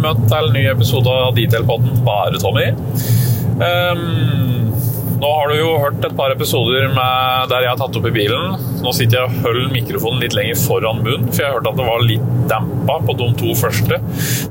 Møtt 0.00 0.20
til 0.30 0.46
en 0.48 0.54
ny 0.56 0.62
episode 0.70 1.12
av 1.12 1.34
Detailpodden 1.36 2.00
Bare 2.06 2.38
Tommy. 2.40 2.70
Um, 3.60 4.70
nå 5.20 5.28
har 5.36 5.50
du 5.50 5.58
jo 5.58 5.72
hørt 5.82 6.04
et 6.06 6.14
par 6.16 6.32
episoder 6.32 6.86
med 6.94 7.50
der 7.50 7.66
jeg 7.66 7.68
har 7.74 7.80
tatt 7.82 7.96
opp 7.98 8.06
i 8.08 8.12
bilen. 8.14 8.54
Nå 8.80 8.92
sitter 8.96 9.18
jeg 9.18 9.28
og 9.28 9.42
holder 9.44 9.74
mikrofonen 9.74 10.22
litt 10.24 10.36
lenger 10.38 10.56
foran 10.56 11.02
munnen, 11.04 11.26
for 11.28 11.42
jeg 11.42 11.50
har 11.50 11.58
hørt 11.58 11.68
at 11.68 11.76
det 11.76 11.88
var 11.90 12.06
litt 12.06 12.30
dempa 12.48 12.96
på 13.04 13.16
de 13.18 13.26
to 13.42 13.52
første. 13.60 13.98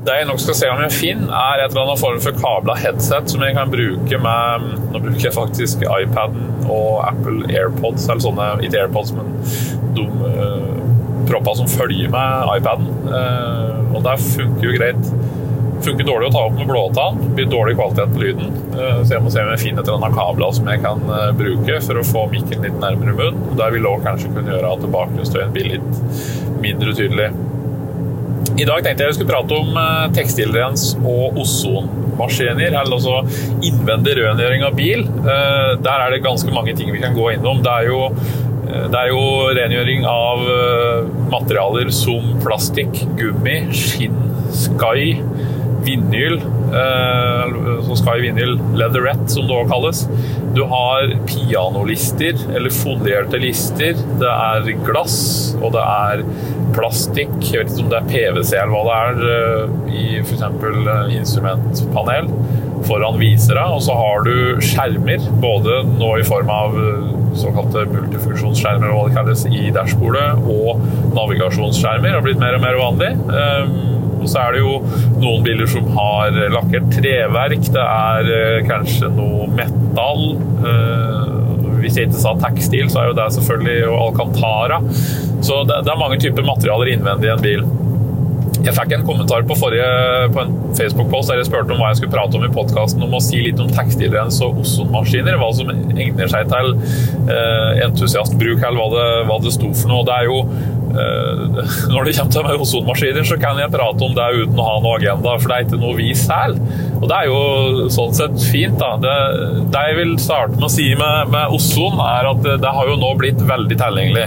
Det 0.06 0.18
jeg 0.20 0.28
nok 0.28 0.42
skal 0.44 0.58
se 0.60 0.70
om 0.70 0.84
jeg 0.84 0.94
finner, 0.94 1.34
er 1.34 1.64
et 1.64 1.74
eller 1.74 1.88
annet 1.88 2.02
form 2.04 2.22
for 2.22 2.38
kabla 2.38 2.78
headset 2.78 3.34
som 3.34 3.42
jeg 3.42 3.58
kan 3.58 3.74
bruke 3.74 4.22
med 4.22 4.68
Nå 4.94 5.02
bruker 5.02 5.26
jeg 5.26 5.34
faktisk 5.34 5.82
iPaden 5.82 6.70
og 6.70 7.02
Apple 7.08 7.50
AirPods, 7.50 8.06
eller 8.06 8.22
sånne, 8.28 8.48
ikke 8.68 8.84
AirPods, 8.84 9.10
men 9.18 9.34
de 9.98 10.06
uh, 10.06 10.80
proppa 11.26 11.58
som 11.58 11.66
følger 11.70 12.14
med 12.14 12.54
iPaden. 12.54 12.94
Uh, 13.10 13.90
og 13.96 14.04
det 14.06 14.16
funker 14.22 14.70
jo 14.70 14.78
greit. 14.78 15.12
Funker 15.80 16.04
dårlig 16.04 16.28
å 16.28 16.32
ta 16.34 16.40
opp 16.48 16.56
med 16.58 16.68
blåtann. 16.68 17.20
Blir 17.36 17.46
dårlig 17.50 17.76
kvalitet 17.78 18.10
på 18.12 18.20
lyden. 18.20 18.50
Så 18.76 19.14
jeg 19.14 19.22
må 19.24 19.30
se 19.32 19.44
om 19.44 19.52
jeg 19.54 19.62
finner 19.62 19.80
et 19.82 19.88
eller 19.88 20.02
annet 20.02 20.18
kabler 20.18 20.56
som 20.56 20.68
jeg 20.68 20.82
kan 20.84 21.04
bruke 21.38 21.78
for 21.86 22.00
å 22.00 22.04
få 22.06 22.24
mikken 22.32 22.66
litt 22.66 22.76
nærmere 22.82 23.14
munnen. 23.16 23.54
Der 23.60 23.72
vil 23.74 23.88
òg 23.88 24.04
kanskje 24.04 24.32
kunne 24.34 24.52
gjøre 24.52 24.74
at 24.76 24.84
bakgrunnsstøyen 24.92 25.54
blir 25.54 25.70
litt 25.76 25.88
mindre 26.60 26.92
tydelig. 26.98 27.30
I 28.60 28.66
dag 28.68 28.84
tenkte 28.84 29.06
jeg 29.06 29.14
vi 29.14 29.16
skulle 29.16 29.30
prate 29.30 29.56
om 29.56 29.80
tekstilrens 30.16 30.90
og 31.00 31.40
ozonmaskiner. 31.40 32.74
Eller 32.74 32.98
altså 32.98 33.22
innvendig 33.64 34.18
rengjøring 34.20 34.66
av 34.68 34.76
bil. 34.76 35.06
Der 35.24 35.96
er 35.96 36.12
det 36.12 36.24
ganske 36.26 36.52
mange 36.52 36.76
ting 36.76 36.92
vi 36.92 37.00
kan 37.00 37.16
gå 37.16 37.30
innom. 37.38 37.64
Det 37.64 37.72
er 37.72 37.88
jo 37.88 38.00
det 38.70 38.94
er 38.94 39.08
jo 39.10 39.22
rengjøring 39.56 40.04
av 40.06 40.44
materialer 41.32 41.88
som 41.94 42.36
plastikk, 42.44 43.00
gummi, 43.18 43.56
skinn, 43.74 44.14
sky, 44.54 45.16
vinyl. 45.86 46.40
som 47.86 47.96
skal 47.98 48.20
i 48.20 48.28
vinyl 48.28 48.52
leatherette, 48.78 49.28
som 49.32 49.48
det 49.48 49.56
også 49.56 49.70
kalles. 49.72 50.02
Du 50.54 50.62
har 50.70 51.12
pianolister, 51.26 52.38
eller 52.54 52.70
folierte 52.74 53.40
lister. 53.42 53.98
Det 54.20 54.30
er 54.30 54.70
glass, 54.86 55.18
og 55.60 55.74
det 55.74 55.82
er 55.82 56.24
plastikk. 56.76 57.36
Jeg 57.42 57.64
vet 57.64 57.74
ikke 57.74 57.86
om 57.86 57.92
det 57.92 58.00
er 58.00 58.10
PwC 58.10 58.56
eller 58.60 58.74
hva 58.74 58.82
det 58.86 58.98
er, 59.00 59.14
i 59.90 60.06
f.eks. 60.22 60.44
instrumentpanel 61.18 62.30
foran 62.86 63.18
visere. 63.20 63.64
Og 63.74 63.82
så 63.86 63.96
har 63.98 64.26
du 64.26 64.34
skjermer, 64.64 65.26
både 65.42 65.82
nå 65.96 66.12
i 66.20 66.26
form 66.26 66.52
av 66.54 66.78
såkalte 67.38 67.86
multifunksjonsskjermer, 67.90 68.90
hva 68.90 69.06
det 69.06 69.16
kalles, 69.18 69.46
i 69.46 69.70
dashbordet, 69.74 70.28
og 70.50 70.82
navigasjonsskjermer 71.14 72.10
Det 72.10 72.16
har 72.18 72.26
blitt 72.26 72.42
mer 72.42 72.58
og 72.58 72.64
mer 72.64 72.78
vanlig. 72.80 73.12
Og 74.20 74.28
så 74.30 74.44
er 74.44 74.56
det 74.56 74.62
jo 74.62 74.76
noen 75.20 75.44
biler 75.46 75.68
som 75.70 75.90
har 75.96 76.36
lakkert 76.54 76.88
treverk, 76.94 77.70
det 77.74 77.84
er 77.84 78.64
kanskje 78.68 79.10
noe 79.16 79.48
metall. 79.56 80.26
Hvis 81.80 81.96
jeg 81.96 82.10
ikke 82.10 82.20
sa 82.20 82.34
tekstil, 82.42 82.90
så 82.92 83.02
er 83.02 83.10
jo 83.10 83.18
det 83.18 83.28
selvfølgelig 83.36 83.78
Alcantara. 83.96 84.80
Så 85.40 85.62
det 85.68 85.80
er 85.80 86.00
mange 86.00 86.20
typer 86.20 86.44
materialer 86.46 86.92
innvendig 86.94 87.30
i 87.30 87.34
en 87.34 87.46
bil. 87.46 87.64
Jeg 88.60 88.74
fikk 88.76 88.92
en 88.92 89.04
kommentar 89.06 89.44
på, 89.48 89.56
forrige, 89.56 89.86
på 90.34 90.42
en 90.42 90.50
Facebook-post 90.76 91.30
der 91.30 91.40
jeg 91.40 91.48
spurte 91.48 91.72
om 91.72 91.80
hva 91.80 91.92
jeg 91.92 92.00
skulle 92.00 92.12
prate 92.12 92.36
om 92.36 92.44
i 92.44 92.50
podkasten, 92.52 93.04
om 93.06 93.14
å 93.16 93.20
si 93.24 93.40
litt 93.40 93.60
om 93.62 93.70
tekstilrens 93.72 94.40
og 94.44 94.60
ozonmaskiner. 94.60 95.38
Hva 95.40 95.48
som 95.56 95.70
egner 95.72 96.28
seg 96.28 96.50
til 96.50 96.74
eh, 96.76 97.80
entusiastbruk, 97.86 98.60
eller 98.60 98.76
hva 98.76 98.88
det, 98.92 99.06
hva 99.30 99.38
det 99.40 99.54
sto 99.56 99.72
for 99.72 99.92
noe. 99.92 100.04
Det 100.08 100.18
er 100.18 100.28
jo 100.28 100.42
eh, 100.44 100.79
Når 101.92 102.06
det 102.06 102.14
kommer 102.16 102.34
til 102.34 102.46
med 102.46 102.64
ozonmaskiner, 102.64 103.26
så 103.26 103.38
kan 103.40 103.60
jeg 103.60 103.72
prate 103.72 104.06
om 104.06 104.16
det 104.16 104.28
uten 104.40 104.60
å 104.60 104.66
ha 104.66 104.76
noe 104.82 104.96
agenda, 104.98 105.36
for 105.38 105.50
det 105.50 105.58
er 105.58 105.68
ikke 105.68 105.80
noe 105.82 105.98
vi 105.98 106.10
selger. 106.18 106.80
Og 107.00 107.06
det 107.08 107.16
er 107.16 107.30
jo 107.30 107.86
sånn 107.94 108.16
sett 108.16 108.36
fint, 108.50 108.76
da. 108.80 108.92
Det, 109.00 109.14
det 109.72 109.84
jeg 109.90 109.98
vil 110.00 110.16
starte 110.20 110.58
med 110.58 110.68
å 110.68 110.72
si 110.72 110.90
med, 110.98 111.30
med 111.32 111.54
ozon, 111.56 112.00
er 112.04 112.28
at 112.32 112.42
det, 112.44 112.58
det 112.64 112.74
har 112.76 112.90
jo 112.90 112.98
nå 113.00 113.14
blitt 113.20 113.40
veldig 113.48 113.78
tilgjengelig. 113.80 114.26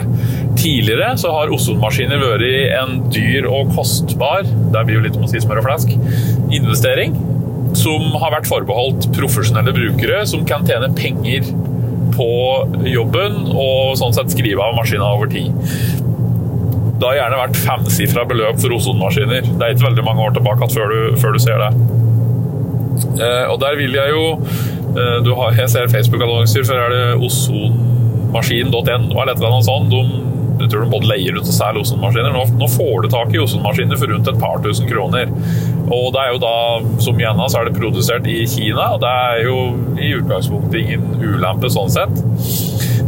Tidligere 0.60 1.14
så 1.20 1.34
har 1.34 1.54
ozonmaskiner 1.54 2.22
vært 2.22 2.50
en 2.80 3.00
dyr 3.14 3.48
og 3.50 3.74
kostbar 3.74 4.46
det 4.74 4.84
blir 4.86 5.00
jo 5.00 5.04
litt 5.06 5.18
om 5.18 5.26
å 5.28 5.30
si 5.32 5.42
smør 5.42 5.62
og 5.62 5.68
flask 5.68 5.94
investering 6.54 7.16
som 7.78 8.14
har 8.22 8.36
vært 8.36 8.50
forbeholdt 8.50 9.10
profesjonelle 9.16 9.74
brukere 9.76 10.24
som 10.30 10.46
kan 10.50 10.66
tjene 10.68 10.92
penger 10.98 11.48
på 12.14 12.30
jobben 12.86 13.40
og 13.50 13.96
sånn 13.98 14.14
sett 14.14 14.34
skrive 14.34 14.62
av 14.62 14.76
maskina 14.78 15.08
over 15.16 15.32
tid. 15.32 15.50
Det 17.04 17.10
har 17.10 17.18
gjerne 17.18 17.40
vært 17.42 17.58
femsifra 17.60 18.24
beløp 18.30 18.60
for 18.64 18.72
ozonmaskiner. 18.78 19.44
Det 19.44 19.66
er 19.66 19.74
ikke 19.74 19.90
veldig 19.90 20.06
mange 20.08 20.24
år 20.24 20.38
tilbake 20.38 20.70
før 20.72 20.94
du, 20.94 21.00
før 21.20 21.36
du 21.36 21.42
ser 21.44 21.60
det. 21.60 21.72
Og 23.52 23.58
der 23.60 23.76
vil 23.76 23.98
jeg 23.98 24.14
jo 24.14 24.24
du 25.26 25.32
har, 25.36 25.56
Jeg 25.58 25.70
ser 25.74 25.90
Facebook-annonser, 25.90 26.64
for 26.64 26.80
er 26.80 26.94
det 26.94 27.26
ozonmaskin.no 27.28 29.20
eller 29.20 29.34
annet 29.36 29.68
sånt. 29.68 29.92
De 29.92 30.32
jeg 30.64 30.70
tror 30.72 30.86
de 30.86 30.92
både 30.94 31.10
leier 31.10 31.36
ut 31.36 31.44
og 31.44 31.52
selger 31.52 31.82
ozonmaskiner. 31.82 32.34
Nå, 32.34 32.44
nå, 32.60 32.68
får 32.72 33.04
du 33.04 33.08
tak 33.12 33.34
i 33.34 33.42
ozonmaskiner 33.42 34.00
for 34.00 34.14
rundt 34.14 34.30
et 34.30 34.40
par 34.40 34.62
tusen 34.64 34.88
kroner. 34.88 35.32
Og 35.90 36.06
det 36.16 36.22
er 36.22 36.30
jo 36.32 36.40
da, 36.44 36.54
som 37.04 37.20
igjen 37.20 37.42
så 37.44 37.60
er 37.60 37.68
det 37.68 37.76
produsert 37.76 38.30
i 38.32 38.38
Kina, 38.48 38.94
og 38.96 39.02
det 39.04 39.12
er 39.12 39.42
jo 39.48 39.58
i 40.00 40.14
utgangspunktet 40.20 40.80
ingen 40.80 41.10
ulempe 41.20 41.72
sånn 41.74 41.92
sett. 41.92 42.24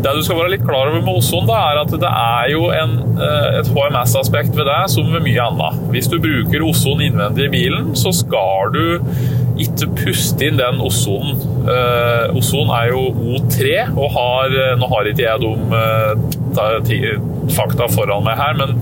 Det 0.05 0.11
du 0.13 0.21
skal 0.21 0.37
være 0.37 0.51
litt 0.53 0.65
klar 0.67 0.91
over 0.91 1.01
med 1.01 1.15
ozon, 1.17 1.47
er 1.49 1.79
at 1.81 1.89
det 1.89 2.09
er 2.11 2.49
jo 2.51 2.67
en, 2.69 2.91
et 3.57 3.71
HMS-aspekt 3.73 4.53
ved 4.53 4.67
det 4.69 4.83
som 4.93 5.09
ved 5.09 5.23
mye 5.25 5.47
annet. 5.47 5.79
Hvis 5.89 6.11
du 6.11 6.19
bruker 6.21 6.61
ozon 6.67 7.01
innvendig 7.01 7.47
i 7.47 7.53
bilen, 7.55 7.87
så 7.97 8.13
skal 8.13 8.69
du 8.75 8.83
ikke 9.61 9.87
puste 9.97 10.45
inn 10.45 10.59
den 10.59 10.81
ozonen. 10.83 11.39
Eh, 11.65 12.35
ozon 12.37 12.69
er 12.75 12.91
jo 12.91 13.01
O3, 13.33 13.71
og 13.95 14.13
har, 14.13 14.55
nå 14.77 14.89
har 14.91 15.09
ikke 15.09 15.25
jeg 15.25 15.41
de 15.45 16.99
eh, 17.01 17.23
fakta 17.55 17.87
foran 17.91 18.25
meg 18.27 18.37
her, 18.39 18.55
men 18.61 18.75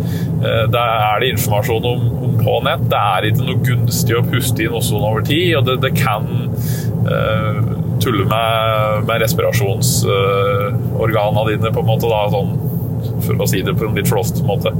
eh, 0.43 0.65
det 0.73 0.81
er 0.81 1.23
det 1.23 1.31
informasjon 1.37 1.87
om, 1.93 2.07
om, 2.25 2.35
på 2.41 2.59
nett. 2.67 2.83
Det 2.91 2.99
er 2.99 3.29
ikke 3.29 3.47
noe 3.47 3.63
gunstig 3.69 4.19
å 4.19 4.25
puste 4.27 4.65
inn 4.65 4.75
ozon 4.75 5.07
over 5.07 5.23
tid, 5.27 5.53
og 5.59 5.69
det, 5.69 5.79
det 5.85 5.93
kan 5.99 6.29
eh, 7.07 7.63
tulle 8.03 8.25
med, 8.29 9.03
med 9.07 9.15
respirasjonsorganene 9.23 11.43
dine, 11.51 11.69
på 11.73 11.79
en 11.83 11.89
måte, 11.89 12.07
da, 12.11 12.21
sånn, 12.33 12.51
for 13.25 13.33
å 13.43 13.45
si 13.49 13.59
det 13.65 13.73
på 13.79 13.85
en 13.87 13.97
litt 13.97 14.11
flåst 14.11 14.35
måte. 14.47 14.71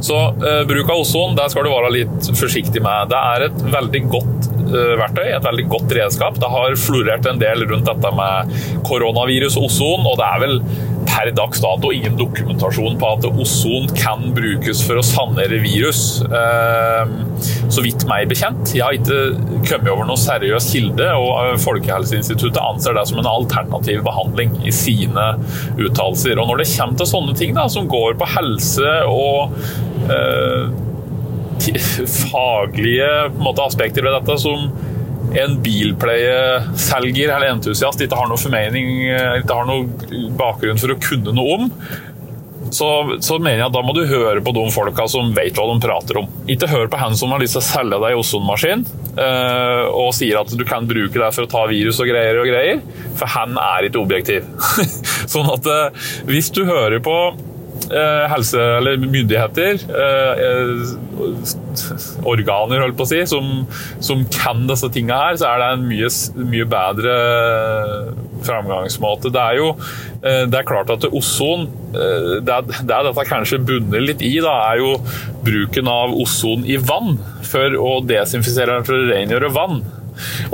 Så 0.00 0.16
eh, 0.16 0.66
bruk 0.68 0.90
av 0.90 1.00
ozon 1.02 1.36
det 1.36 1.48
skal 1.52 1.66
du 1.66 1.70
være 1.72 1.90
litt 1.92 2.28
forsiktig 2.38 2.82
med. 2.84 3.10
Det 3.10 3.20
er 3.32 3.40
et 3.48 3.58
veldig 3.74 4.02
godt 4.12 4.48
eh, 4.68 4.94
verktøy, 5.00 5.26
et 5.34 5.48
veldig 5.48 5.66
godt 5.72 5.94
redskap. 5.98 6.38
Det 6.40 6.50
har 6.52 6.76
florert 6.80 7.26
en 7.28 7.42
del 7.42 7.58
rundt 7.68 7.88
dette 7.88 8.10
med 8.16 8.32
koronavirus 8.88 9.58
ozon, 9.60 10.06
og 10.06 10.14
det 10.20 10.28
er 10.28 10.38
vel 10.44 10.56
per 11.18 11.30
dags 11.34 11.60
dato 11.60 11.90
ingen 11.92 12.16
dokumentasjon 12.18 12.98
på 13.00 13.08
at 13.16 13.26
ozon 13.26 13.88
kan 13.98 14.28
brukes 14.36 14.84
for 14.86 15.00
å 15.00 15.04
sanere 15.04 15.58
virus. 15.64 16.20
Eh, 16.22 17.10
så 17.72 17.82
vidt 17.82 18.06
meg 18.10 18.28
bekjent. 18.30 18.74
Jeg 18.76 18.84
har 18.86 18.94
ikke 18.94 19.18
kommet 19.66 19.90
over 19.90 20.06
noen 20.06 20.20
seriøs 20.20 20.70
kilde, 20.70 21.08
og 21.18 21.58
Folkehelseinstituttet 21.64 22.60
anser 22.62 22.94
det 22.94 23.06
som 23.10 23.18
en 23.18 23.30
alternativ 23.30 24.04
behandling 24.06 24.54
i 24.62 24.74
sine 24.74 25.30
uttalelser. 25.74 26.38
Og 26.38 26.52
når 26.52 26.62
det 26.62 26.70
kommer 26.76 27.00
til 27.00 27.10
sånne 27.10 27.38
ting 27.38 27.56
da, 27.58 27.66
som 27.72 27.90
går 27.90 28.14
på 28.20 28.30
helse 28.36 28.94
og 29.10 29.58
eh, 30.14 30.70
faglige 32.30 33.10
måte, 33.42 33.66
aspekter 33.66 34.06
ved 34.06 34.14
dette, 34.20 34.38
som 34.38 34.68
en 35.36 35.58
bilpleieselger 35.62 37.32
eller 37.34 37.52
entusiast 37.52 38.00
ikke 38.00 38.16
har 38.16 38.30
noe 38.30 38.40
formening, 38.40 38.92
ikke 39.42 39.58
har 39.58 39.68
noe 39.68 40.30
bakgrunn 40.38 40.80
for 40.80 40.94
å 40.94 41.00
kunne 41.02 41.34
noe 41.36 41.58
om, 41.58 41.66
så, 42.70 43.18
så, 43.20 43.38
mener 43.38 43.62
jeg 43.62 43.68
at 43.68 43.74
da 43.74 43.82
må 43.84 43.94
du 43.96 44.02
høre 44.08 44.42
på 44.44 44.52
de 44.56 44.64
folka 44.72 45.06
som 45.10 45.32
vet 45.36 45.56
hva 45.56 45.66
de 45.70 45.82
prater 45.82 46.20
om. 46.20 46.28
Ikke 46.50 46.68
hør 46.70 46.88
på 46.90 47.00
han 47.00 47.16
som 47.18 47.32
har 47.32 47.42
lyst 47.42 47.56
til 47.56 47.62
å 47.62 47.68
selge 47.68 48.00
deg 48.02 48.18
ozonmaskin 48.18 48.84
øh, 49.16 49.84
og 49.88 50.10
sier 50.16 50.40
at 50.40 50.52
du 50.52 50.64
kan 50.68 50.88
bruke 50.88 51.16
det 51.16 51.30
for 51.34 51.46
å 51.46 51.50
ta 51.50 51.64
virus 51.70 52.00
og 52.02 52.10
greier 52.10 52.40
og 52.42 52.48
greier, 52.50 52.82
for 53.18 53.30
han 53.34 53.56
er 53.62 53.88
ikke 53.88 54.02
objektiv. 54.02 54.48
sånn 55.32 55.48
at 55.54 55.70
øh, 55.72 56.08
hvis 56.28 56.52
du 56.54 56.64
hører 56.68 57.00
på 57.04 57.16
helse- 57.88 58.62
eller 58.78 58.98
myndigheter, 59.00 59.82
organer, 62.28 62.82
holdt 62.84 62.98
på 62.98 63.06
å 63.06 63.10
si, 63.10 63.20
som, 63.30 63.66
som 64.04 64.24
kan 64.34 64.66
disse 64.68 64.90
tinga 64.94 65.18
her, 65.22 65.38
så 65.40 65.50
er 65.52 65.62
det 65.62 65.68
en 65.74 65.86
mye, 65.88 66.10
mye 66.52 66.68
bedre 66.68 67.16
framgangsmåte. 68.46 69.32
Det 69.34 69.42
er 69.42 69.58
jo 69.58 69.72
det 70.18 70.58
er 70.58 70.66
klart 70.66 70.90
at 70.90 71.04
ozon 71.14 71.68
det, 71.92 72.56
det 72.66 72.86
dette 73.06 73.24
kanskje 73.28 73.60
bunner 73.62 74.02
litt 74.02 74.22
i, 74.26 74.34
da, 74.42 74.54
er 74.72 74.82
jo 74.82 74.96
bruken 75.46 75.90
av 75.90 76.14
ozon 76.18 76.66
i 76.66 76.78
vann 76.80 77.16
for 77.46 77.78
å 77.78 77.98
desinfisere 78.06 78.80
å 78.82 78.98
rengjøre 79.12 79.52
vann. 79.54 79.80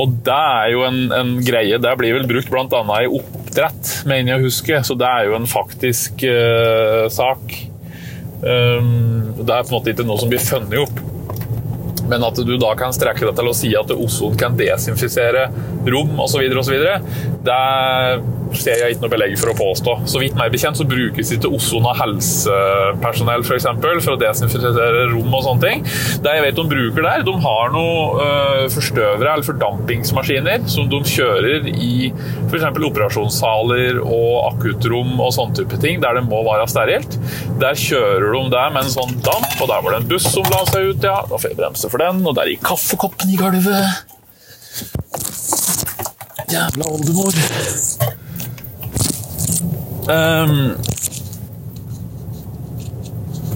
Og 0.01 0.19
det 0.27 0.41
er 0.59 0.73
jo 0.75 0.85
en, 0.87 1.01
en 1.15 1.35
greie. 1.45 1.81
Det 1.81 1.95
blir 2.01 2.19
vel 2.19 2.29
brukt 2.31 2.51
bl.a. 2.53 2.83
i 3.01 3.11
oppdrett, 3.21 3.95
mener 4.11 4.35
jeg 4.35 4.43
å 4.43 4.47
huske, 4.49 4.83
så 4.87 4.99
det 4.99 5.09
er 5.09 5.31
jo 5.31 5.39
en 5.39 5.49
faktisk 5.51 6.27
uh, 6.29 7.07
sak. 7.13 7.59
Um, 8.45 9.35
det 9.41 9.51
er 9.51 9.65
på 9.65 9.73
en 9.73 9.77
måte 9.79 9.95
ikke 9.95 10.07
noe 10.07 10.21
som 10.21 10.33
blir 10.33 10.43
funnet 10.43 10.81
opp. 10.85 11.03
Men 12.09 12.25
at 12.27 12.37
du 12.37 12.57
da 12.61 12.75
kan 12.77 12.93
strekke 12.93 13.25
deg 13.25 13.37
til 13.39 13.49
å 13.49 13.57
si 13.57 13.71
at 13.79 13.93
ozon 13.95 14.35
kan 14.41 14.57
desinfisere 14.59 15.47
rom 15.89 16.19
osv., 16.21 16.45
osv., 16.61 16.75
det 17.45 17.61
ser 18.61 18.81
jeg 18.81 18.95
ikke 18.95 19.05
noe 19.05 19.13
belegg 19.15 19.37
for 19.41 19.53
å 19.53 19.57
påstå. 19.59 19.97
Så 20.11 20.21
vidt 20.23 20.37
meg 20.39 20.53
bekjent 20.55 20.79
så 20.79 20.87
brukes 20.89 21.33
ikke 21.35 21.51
ozon 21.55 21.87
av 21.91 21.99
helsepersonell 22.01 23.45
for, 23.47 23.57
eksempel, 23.59 24.01
for 24.05 24.17
å 24.17 24.21
desinfisere 24.21 25.07
rom 25.13 25.35
og 25.35 25.45
sånne 25.47 25.65
ting. 25.65 25.85
Det 26.25 26.37
jeg 26.37 26.47
vet 26.47 26.59
de 26.59 26.67
bruker 26.71 27.07
der, 27.09 27.25
de 27.27 27.35
har 27.45 27.75
noen 27.75 28.23
øh, 28.25 28.65
forstøvere 28.75 29.35
eller 29.35 29.47
fordampingsmaskiner 29.47 30.69
som 30.71 30.89
de 30.93 31.01
kjører 31.15 31.69
i 31.73 32.11
f.eks. 32.49 32.67
operasjonssaler 32.91 34.01
og 34.03 34.33
akuttrom 34.53 35.19
og 35.19 35.33
sånne 35.37 35.59
type 35.61 35.81
ting, 35.83 36.01
der 36.05 36.19
det 36.19 36.25
må 36.29 36.43
være 36.47 36.69
sterilt. 36.71 37.19
Der 37.63 37.79
kjører 37.79 38.35
de 38.35 38.45
der 38.55 38.75
med 38.75 38.85
en 38.87 38.95
sånn 38.95 39.15
damp, 39.25 39.55
og 39.61 39.71
der 39.71 39.85
var 39.85 39.95
det 39.95 40.03
en 40.03 40.11
buss 40.15 40.29
som 40.31 40.49
la 40.53 40.65
seg 40.71 40.93
ut, 40.93 41.07
ja. 41.07 41.21
Da 41.31 41.39
får 41.39 41.53
jeg 41.53 41.61
bremse 41.61 41.91
for 41.93 42.03
den, 42.03 42.25
og 42.27 42.37
der 42.39 42.51
gikk 42.53 42.65
kaffekoppen 42.67 43.33
i 43.35 43.41
gulvet. 43.41 44.13
Jævla 46.55 46.91
oldemor. 46.91 48.24
Um, 50.05 50.75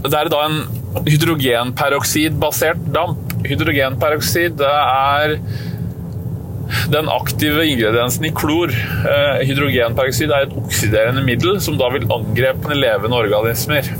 det 0.08 0.16
er 0.16 0.30
da 0.32 0.44
en 0.46 0.62
hydrogenperoksidbasert 1.08 2.86
damp. 2.94 3.34
Hydrogenperoksid 3.44 4.62
er 4.64 5.36
den 6.92 7.10
aktive 7.12 7.66
ingrediensen 7.68 8.28
i 8.28 8.32
klor. 8.34 8.72
Uh, 8.72 9.44
hydrogenperoksid 9.44 10.32
er 10.32 10.48
et 10.48 10.56
oksiderende 10.56 11.24
middel 11.26 11.60
som 11.64 11.76
da 11.80 11.90
vil 11.92 12.08
angrepe 12.12 12.76
levende 12.76 13.20
organismer. 13.20 13.92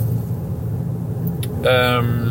Um, 1.59 2.28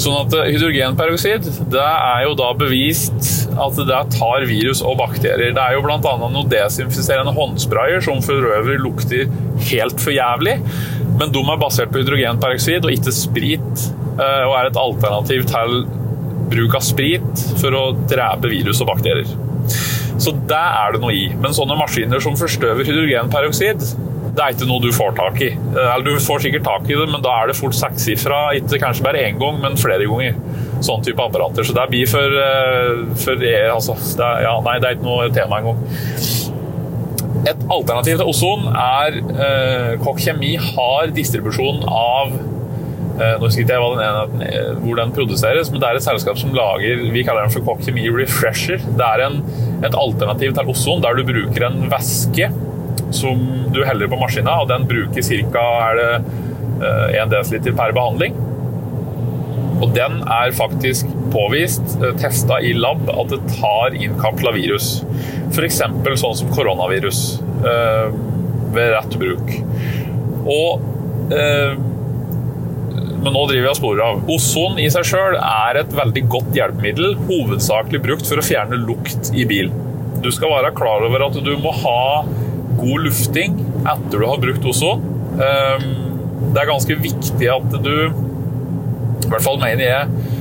sånn 0.00 0.16
at 0.18 0.34
Hydrogenperoksid 0.50 1.46
det 1.72 1.82
er 1.82 2.24
jo 2.26 2.34
da 2.38 2.50
bevist 2.58 3.46
at 3.56 3.78
det 3.88 4.00
tar 4.12 4.44
virus 4.48 4.82
og 4.84 4.98
bakterier. 5.00 5.54
Det 5.56 5.62
er 5.62 5.76
jo 5.76 5.84
bl.a. 5.86 5.98
noen 6.20 6.50
desinfiserende 6.52 7.32
håndsprayer 7.36 8.04
som 8.04 8.20
for 8.24 8.48
øvrig 8.58 8.78
lukter 8.82 9.30
helt 9.70 10.02
for 10.02 10.12
jævlig. 10.14 10.58
Men 11.16 11.32
de 11.32 11.40
er 11.40 11.60
basert 11.60 11.92
på 11.92 12.02
hydrogenperoksid 12.02 12.84
og 12.84 12.92
ikke 12.92 13.14
sprit, 13.16 13.86
eh, 14.18 14.42
og 14.44 14.56
er 14.58 14.68
et 14.68 14.80
alternativ 14.80 15.46
til 15.48 15.78
bruk 16.52 16.76
av 16.78 16.84
sprit 16.84 17.46
for 17.60 17.74
å 17.74 17.84
drepe 18.06 18.52
virus 18.52 18.82
og 18.84 18.92
bakterier. 18.92 19.32
Så 20.20 20.32
det 20.48 20.60
er 20.60 20.94
det 20.94 21.00
noe 21.02 21.14
i. 21.16 21.26
Men 21.40 21.56
sånne 21.56 21.76
maskiner 21.80 22.22
som 22.22 22.36
forstøver 22.38 22.86
hydrogenperoksid, 22.88 23.82
det 24.36 24.44
er 24.44 24.54
ikke 24.54 24.68
noe 24.68 24.84
du 24.84 24.90
får 24.92 25.14
tak 25.16 25.40
i. 25.44 25.50
Eh, 25.56 25.90
eller 25.94 26.06
du 26.06 26.22
får 26.22 26.44
sikkert 26.44 26.66
tak 26.68 26.88
i 26.90 26.96
det, 26.98 27.06
men 27.12 27.24
da 27.24 27.34
er 27.40 27.50
det 27.50 27.58
fort 27.58 27.76
sekssifra. 27.76 28.40
Ikke 28.58 28.80
kanskje 28.82 29.06
bare 29.06 29.24
én 29.24 29.40
gang, 29.40 29.60
men 29.62 29.78
flere 29.80 30.04
ganger. 30.04 30.36
Sånn 30.84 31.04
type 31.04 31.22
apparater. 31.24 31.64
Så 31.64 31.76
det 31.76 31.86
blir 31.92 32.10
for, 32.10 32.40
eh, 32.42 33.06
for 33.22 33.46
altså, 33.76 33.96
det 34.18 34.26
er, 34.26 34.44
ja, 34.48 34.58
Nei, 34.66 34.76
det 34.82 34.90
er 34.90 34.98
ikke 34.98 35.08
noe 35.08 35.30
tema 35.32 35.62
engang. 35.62 35.80
Et 37.46 37.64
alternativ 37.70 38.18
til 38.18 38.26
ozon 38.26 38.66
er 38.74 39.16
eh, 39.22 39.92
Kokk 40.02 40.18
Kjemi 40.18 40.56
har 40.58 41.12
distribusjon 41.14 41.84
av 41.86 42.32
eh, 42.34 43.36
Nå 43.38 43.44
husker 43.44 43.62
ikke 43.62 43.76
jeg 43.76 43.92
den 43.92 44.02
enheten, 44.02 44.42
eh, 44.48 44.70
hvor 44.82 44.98
den 44.98 45.14
produseres, 45.14 45.70
men 45.70 45.82
det 45.82 45.88
er 45.88 46.00
et 46.00 46.06
selskap 46.06 46.40
som 46.40 46.54
lager 46.56 47.04
Vi 47.14 47.22
kaller 47.26 47.46
den 47.46 47.54
for 47.54 47.68
Kokk 47.68 47.84
Kjemi 47.86 48.08
Refresher. 48.10 48.82
Det 48.82 49.10
er 49.12 49.26
en, 49.28 49.38
et 49.86 49.94
alternativ 49.94 50.56
til 50.56 50.72
ozon 50.74 51.04
der 51.04 51.20
du 51.20 51.26
bruker 51.28 51.68
en 51.68 51.86
væske 51.92 52.50
som 53.14 53.42
du 53.74 53.84
heller 53.86 54.10
på 54.10 54.18
maskina, 54.20 54.58
og 54.62 54.70
den 54.72 54.86
bruker 54.88 55.22
ca. 55.52 55.66
1 56.76 57.30
dl 57.32 57.72
per 57.72 57.94
behandling. 57.96 58.36
Og 59.80 59.92
den 59.96 60.22
er 60.22 60.54
faktisk 60.56 61.08
påvist, 61.32 61.98
eh, 62.00 62.14
testa 62.16 62.60
i 62.60 62.72
lab, 62.72 63.10
at 63.10 63.32
det 63.32 63.42
tar 63.58 63.96
innkapsla 63.96 64.52
virus. 64.56 65.02
F.eks. 65.52 65.82
sånn 66.16 66.38
som 66.40 66.52
koronavirus 66.54 67.20
eh, 67.60 68.08
ved 68.76 68.94
rett 68.94 69.18
bruk. 69.20 69.52
Og 70.46 71.34
eh, 71.34 71.76
men 73.26 73.34
nå 73.34 73.40
driver 73.50 73.64
vi 73.64 73.70
og 73.72 73.78
sporer 73.80 74.02
av. 74.04 74.18
Ozon 74.30 74.76
i 74.78 74.86
seg 74.92 75.06
sjøl 75.08 75.34
er 75.40 75.80
et 75.80 75.94
veldig 75.98 76.22
godt 76.30 76.52
hjelpemiddel, 76.54 77.16
hovedsakelig 77.26 77.98
brukt 78.04 78.28
for 78.28 78.38
å 78.38 78.44
fjerne 78.46 78.78
lukt 78.78 79.32
i 79.34 79.42
bil. 79.50 79.72
Du 80.22 80.28
skal 80.30 80.52
være 80.52 80.70
klar 80.78 81.02
over 81.02 81.24
at 81.26 81.40
du 81.42 81.50
må 81.58 81.72
ha 81.74 82.22
god 82.78 83.06
lufting 83.08 83.58
etter 83.82 84.16
du 84.18 84.24
har 84.26 84.40
brukt 84.42 84.64
ozon. 84.68 85.04
Det 85.36 86.60
er 86.62 86.68
ganske 86.68 86.96
viktig 87.00 87.48
at 87.52 87.76
du 87.84 87.92
I 88.06 89.28
hvert 89.30 89.44
fall 89.44 89.60
mener 89.60 89.84
jeg 89.84 90.34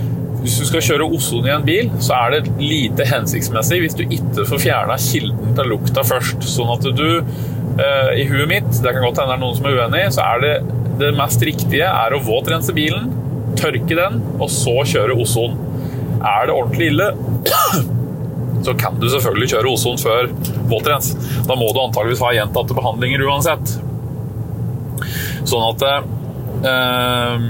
hvis 0.46 0.60
du 0.62 0.68
skal 0.70 0.84
kjøre 0.86 1.08
ozon 1.10 1.48
i 1.48 1.54
en 1.56 1.64
bil, 1.66 1.88
så 2.06 2.14
er 2.20 2.36
det 2.36 2.52
lite 2.62 3.08
hensiktsmessig 3.10 3.80
hvis 3.82 3.96
du 3.98 4.04
ikke 4.06 4.46
får 4.46 4.62
fjerna 4.62 4.98
kilden 5.02 5.56
til 5.58 5.72
lukta 5.72 6.04
først. 6.06 6.46
Sånn 6.46 6.70
at 6.76 6.86
du 6.86 7.08
eh, 7.18 8.12
I 8.22 8.28
huet 8.30 8.52
mitt, 8.52 8.70
det 8.70 8.94
kan 8.94 9.02
godt 9.02 9.24
hende 9.24 9.34
det 9.34 9.40
er 9.40 9.42
noen 9.42 9.58
som 9.58 9.66
er 9.66 9.80
uenig, 9.80 10.04
så 10.14 10.28
er 10.28 10.44
det 10.44 10.54
det 11.02 11.10
mest 11.18 11.42
riktige 11.50 11.90
er 11.90 12.14
å 12.14 12.22
våtrense 12.24 12.76
bilen, 12.78 13.10
tørke 13.58 13.98
den, 13.98 14.22
og 14.38 14.52
så 14.54 14.78
kjøre 14.86 15.18
ozon. 15.18 15.58
Er 16.22 16.46
det 16.46 16.54
ordentlig 16.54 16.92
ille, 16.94 17.10
så 18.65 18.73
kan 18.79 18.97
du 19.00 19.07
selvfølgelig 19.12 19.51
kjøre 19.53 19.71
ozon 19.71 20.00
før 20.01 20.29
våtrens. 20.71 21.13
Da 21.47 21.57
må 21.57 21.69
du 21.73 21.81
antageligvis 21.83 22.23
ha 22.25 22.33
gjentatte 22.35 22.77
behandlinger 22.77 23.25
uansett. 23.27 23.75
Sånn 25.45 25.65
at 25.67 25.83
eh, 25.85 27.44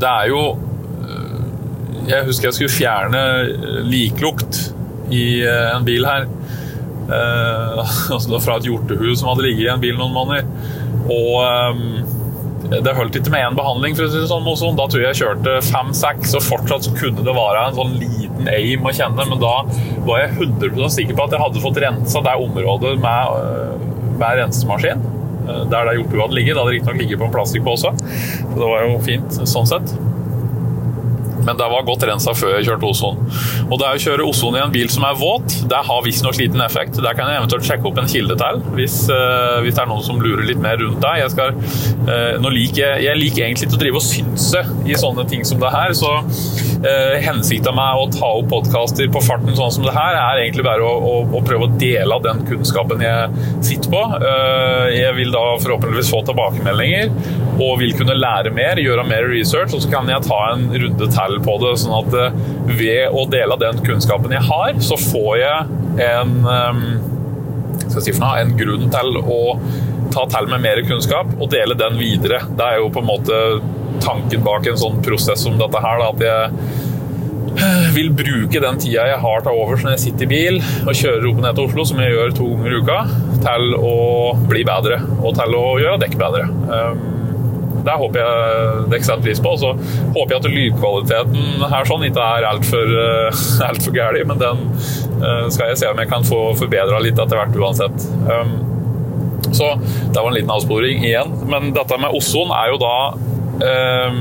Det 0.00 0.10
er 0.10 0.26
jo 0.28 0.42
eh, 1.06 1.38
Jeg 2.10 2.26
husker 2.28 2.50
jeg 2.50 2.58
skulle 2.58 2.74
fjerne 2.74 3.22
liklukt 3.88 4.60
i 5.10 5.24
eh, 5.46 5.70
en 5.72 5.86
bil 5.88 6.06
her. 6.08 6.28
Eh, 7.10 7.96
altså 8.14 8.42
fra 8.42 8.60
et 8.60 8.68
hjortehus 8.68 9.22
som 9.22 9.32
hadde 9.32 9.48
ligget 9.48 9.66
i 9.66 9.72
en 9.72 9.82
bil 9.82 9.96
noen 9.98 10.16
måneder. 10.16 10.44
Og 11.10 11.32
eh, 11.46 12.19
det 12.68 12.92
holdt 12.94 13.16
ikke 13.16 13.32
med 13.32 13.44
én 13.46 13.56
behandling, 13.56 13.94
for 13.96 14.06
å 14.06 14.10
si 14.12 14.20
det 14.20 14.28
sånn. 14.30 14.48
sånn. 14.60 14.76
Da 14.78 14.86
tror 14.90 15.02
jeg 15.02 15.14
jeg 15.14 15.20
kjørte 15.22 15.54
fem-seks, 15.70 16.34
og 16.36 16.44
fortsatt 16.44 16.86
så 16.86 16.92
kunne 16.96 17.24
det 17.24 17.36
være 17.36 17.62
en 17.66 17.78
sånn 17.78 17.94
liten 18.00 18.50
aim 18.52 18.84
å 18.84 18.92
kjenne. 18.94 19.26
Men 19.30 19.40
da 19.42 19.54
var 20.06 20.24
jeg 20.24 20.36
100% 20.36 20.96
sikker 20.98 21.16
på 21.16 21.26
at 21.26 21.36
jeg 21.36 21.42
hadde 21.42 21.64
fått 21.64 21.80
rensa 21.82 22.22
det 22.26 22.36
området 22.44 22.94
med, 23.00 23.40
eh, 23.40 24.12
med 24.20 24.42
rensemaskin. 24.42 25.02
Eh, 25.48 25.64
der 25.72 25.88
det 25.88 25.96
hjortehuet 25.98 26.24
hadde 26.26 26.38
ligget. 26.38 26.54
Det 26.54 26.62
hadde 26.62 26.76
riktignok 26.76 27.00
ligget 27.00 27.18
på 27.18 27.28
en 27.30 27.34
plastikkpose, 27.34 27.94
så 27.96 28.54
det 28.54 28.70
var 28.72 28.86
jo 28.86 28.98
fint 29.08 29.40
sånn 29.48 29.66
sett. 29.66 29.94
Men 31.46 31.58
det 31.58 31.68
var 31.72 31.86
godt 31.88 32.04
rensa 32.08 32.34
før 32.36 32.56
jeg 32.56 32.68
kjørte 32.68 32.88
ozon. 32.90 33.20
Og 33.68 33.78
det 33.80 33.88
å 33.88 34.00
kjøre 34.04 34.26
ozon 34.28 34.58
i 34.58 34.62
en 34.62 34.74
bil 34.74 34.90
som 34.92 35.06
er 35.08 35.18
våt, 35.18 35.56
det 35.70 35.82
har 35.88 36.04
visstnok 36.04 36.38
liten 36.40 36.62
effekt. 36.64 36.98
Der 37.00 37.16
kan 37.16 37.30
jeg 37.30 37.40
eventuelt 37.40 37.66
sjekke 37.66 37.88
opp 37.90 38.00
en 38.00 38.10
kilde 38.10 38.36
til, 38.40 38.60
hvis, 38.76 38.96
uh, 39.12 39.60
hvis, 39.64 39.76
det 39.76 39.84
er 39.84 39.90
noen 39.90 40.04
som 40.06 40.20
lurer 40.22 40.44
litt 40.48 40.60
mer 40.62 40.78
rundt 40.80 41.00
deg. 41.04 41.22
Jeg, 41.24 41.34
skal, 41.34 41.54
uh, 42.08 42.50
liker, 42.50 43.00
jeg 43.04 43.20
liker 43.20 43.46
egentlig 43.46 43.68
ikke 43.68 43.78
å 43.78 43.82
drive 43.84 44.00
og 44.00 44.06
synse 44.06 44.64
i 44.88 44.98
sånne 44.98 45.26
ting 45.30 45.46
som 45.48 45.60
det 45.62 45.72
her, 45.74 45.94
så 45.96 46.12
uh, 46.20 47.16
hensikten 47.24 47.76
med 47.76 48.02
å 48.02 48.08
ta 48.14 48.32
opp 48.40 48.50
podkaster 48.50 49.10
på 49.12 49.22
farten 49.24 49.56
sånn 49.56 49.74
som 49.76 49.86
det 49.86 49.94
her, 49.96 50.18
er 50.18 50.44
egentlig 50.44 50.66
bare 50.66 50.86
å, 50.86 50.96
å, 50.96 51.14
å 51.38 51.44
prøve 51.46 51.68
å 51.68 51.78
dele 51.80 52.16
av 52.16 52.24
den 52.26 52.44
kunnskapen 52.48 53.04
jeg 53.04 53.46
sitter 53.66 53.92
på. 53.92 54.02
Uh, 54.20 54.88
jeg 54.94 55.14
vil 55.18 55.32
da 55.34 55.44
forhåpentligvis 55.62 56.12
få 56.12 56.24
tilbakemeldinger 56.28 57.49
og 57.60 57.76
vil 57.82 57.92
kunne 57.96 58.16
lære 58.16 58.52
mer, 58.56 58.80
gjøre 58.80 59.04
mer 59.08 59.26
research, 59.28 59.74
og 59.76 59.84
så 59.84 59.92
kan 59.92 60.08
jeg 60.10 60.24
ta 60.26 60.40
en 60.54 60.66
runde 60.72 61.08
til 61.12 61.38
på 61.44 61.56
det. 61.62 61.74
Sånn 61.82 61.96
at 61.98 62.16
eh, 62.16 62.42
ved 62.70 63.16
å 63.16 63.26
dele 63.30 63.58
den 63.60 63.82
kunnskapen 63.86 64.34
jeg 64.36 64.46
har, 64.48 64.76
så 64.84 64.98
får 65.00 65.32
jeg 65.42 65.80
en 66.06 66.36
ehm, 66.48 66.84
skal 67.90 68.04
si 68.04 68.14
noe, 68.16 68.36
en 68.40 68.54
grunn 68.58 68.88
til 68.92 69.18
å 69.20 69.40
ta 70.14 70.26
til 70.30 70.48
med 70.50 70.62
mer 70.64 70.80
kunnskap 70.86 71.30
og 71.38 71.50
dele 71.52 71.76
den 71.78 71.98
videre. 72.00 72.42
Det 72.56 72.66
er 72.66 72.80
jo 72.80 72.90
på 72.94 73.02
en 73.02 73.10
måte 73.10 73.40
tanken 74.00 74.44
bak 74.46 74.66
en 74.66 74.80
sånn 74.80 75.02
prosess 75.04 75.44
som 75.44 75.58
dette 75.60 75.82
her. 75.84 76.00
Da, 76.00 76.10
at 76.10 76.24
jeg 76.24 77.60
eh, 77.60 77.86
vil 77.94 78.12
bruke 78.16 78.62
den 78.62 78.80
tida 78.80 79.06
jeg 79.10 79.22
har 79.22 79.44
til 79.44 79.62
overs 79.62 79.84
når 79.84 79.96
jeg 79.96 80.04
sitter 80.06 80.26
i 80.28 80.32
bil 80.32 80.60
og 80.86 80.92
kjører 80.96 81.30
opp 81.30 81.40
og 81.40 81.46
ned 81.46 81.58
til 81.58 81.68
Oslo, 81.68 81.88
som 81.92 82.02
jeg 82.02 82.16
gjør 82.16 82.36
to 82.40 82.50
ganger 82.54 82.74
i 82.74 82.82
uka, 82.82 83.00
til 83.46 83.80
å 83.80 83.96
bli 84.50 84.66
bedre 84.68 85.00
og 85.20 85.34
til 85.38 85.58
å 85.60 85.64
gjøre 85.82 86.04
dekk 86.06 86.20
bedre. 86.20 86.46
Det 87.86 87.96
håper 88.02 88.20
jeg 88.20 88.88
dere 88.92 89.06
setter 89.06 89.24
pris 89.24 89.42
på. 89.42 89.54
Og 89.54 89.62
så 89.62 89.72
håper 90.16 90.34
jeg 90.34 90.40
at 90.40 90.50
lydkvaliteten 90.56 91.68
her 91.74 91.88
sånn 91.88 92.06
ikke 92.08 92.26
er 92.38 92.48
altfor 92.50 92.96
alt 93.68 93.86
for 93.86 93.96
gæren, 93.96 94.28
men 94.30 94.40
den 94.40 94.66
eh, 95.20 95.46
skal 95.52 95.72
jeg 95.72 95.80
se 95.82 95.90
om 95.90 96.02
jeg 96.02 96.10
kan 96.10 96.26
få 96.26 96.42
forbedra 96.60 97.00
litt 97.02 97.18
etter 97.20 97.40
hvert 97.40 97.58
uansett. 97.60 98.06
Um, 98.28 98.58
så 99.50 99.72
det 100.12 100.20
var 100.20 100.30
en 100.30 100.36
liten 100.36 100.52
avsporing 100.52 101.04
igjen. 101.04 101.32
Men 101.50 101.72
dette 101.76 101.98
med 102.00 102.14
ozon 102.16 102.52
er 102.54 102.70
jo 102.72 102.78
da 102.82 102.94
um, 103.16 104.20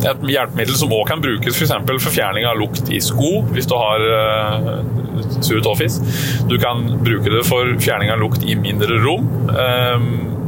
et 0.00 0.24
hjelpemiddel 0.32 0.78
som 0.78 0.94
òg 0.96 1.04
kan 1.10 1.20
brukes 1.20 1.56
f.eks. 1.56 1.74
For, 1.74 2.00
for 2.00 2.14
fjerning 2.14 2.46
av 2.48 2.58
lukt 2.60 2.88
i 2.92 3.02
sko, 3.04 3.42
hvis 3.52 3.68
du 3.68 3.76
har 3.76 4.06
uh, 4.08 4.70
sure 5.44 5.62
toffis. 5.64 6.00
Du 6.48 6.56
kan 6.62 6.86
bruke 7.04 7.32
det 7.32 7.44
for 7.48 7.76
fjerning 7.82 8.12
av 8.12 8.22
lukt 8.22 8.44
i 8.46 8.56
mindre 8.58 9.00
rom. 9.04 9.28
Um, 9.52 10.39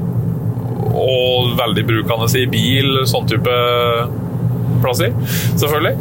og 0.92 1.54
veldig 1.58 1.86
brukende 1.88 2.28
i 2.38 2.46
bil, 2.50 3.02
sånn 3.08 3.28
type 3.30 3.56
plasser, 4.82 5.14
selvfølgelig. 5.60 5.96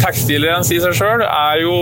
Tekstilrens 0.00 0.70
i 0.72 0.80
seg 0.82 0.96
sjøl 0.96 1.24
er 1.26 1.60
jo 1.64 1.76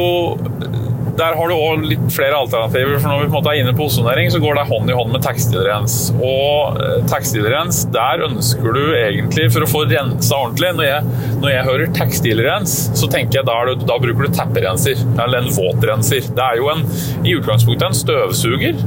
der 1.18 1.34
har 1.34 1.50
du 1.50 1.54
òg 1.56 1.82
litt 1.82 2.04
flere 2.14 2.38
alternativer. 2.38 2.98
for 3.00 3.10
Når 3.10 3.22
vi 3.22 3.26
på 3.26 3.32
en 3.32 3.36
måte 3.40 3.52
er 3.52 3.62
inne 3.62 3.74
på 3.76 3.88
ozonering, 3.88 4.30
så 4.30 4.40
går 4.42 4.58
det 4.58 4.66
hånd 4.68 4.90
i 4.90 4.96
hånd 4.96 5.14
med 5.14 5.24
tekstilrens. 5.24 5.96
Og 6.14 6.78
eh, 6.78 7.00
tekstilrens, 7.10 7.82
der 7.94 8.22
ønsker 8.28 8.76
du 8.76 8.82
egentlig, 8.94 9.48
for 9.54 9.66
å 9.66 9.70
få 9.70 9.84
rensa 9.90 10.38
ordentlig 10.38 10.70
Når 10.78 10.88
jeg, 10.88 11.16
når 11.42 11.52
jeg 11.54 11.66
hører 11.70 11.92
tekstilrens, 11.98 12.76
så 12.98 13.10
tenker 13.10 13.40
jeg 13.40 13.48
da, 13.48 13.58
da 13.82 13.98
bruker 14.02 14.28
du 14.28 14.38
tepperenser. 14.38 15.02
Eller 15.16 15.42
en 15.42 15.50
våtrenser. 15.58 16.30
Det 16.38 16.46
er 16.46 16.62
jo 16.62 16.70
en, 16.74 16.86
i 17.24 17.34
utgangspunktet 17.38 17.90
en 17.90 17.98
støvsuger. 18.04 18.78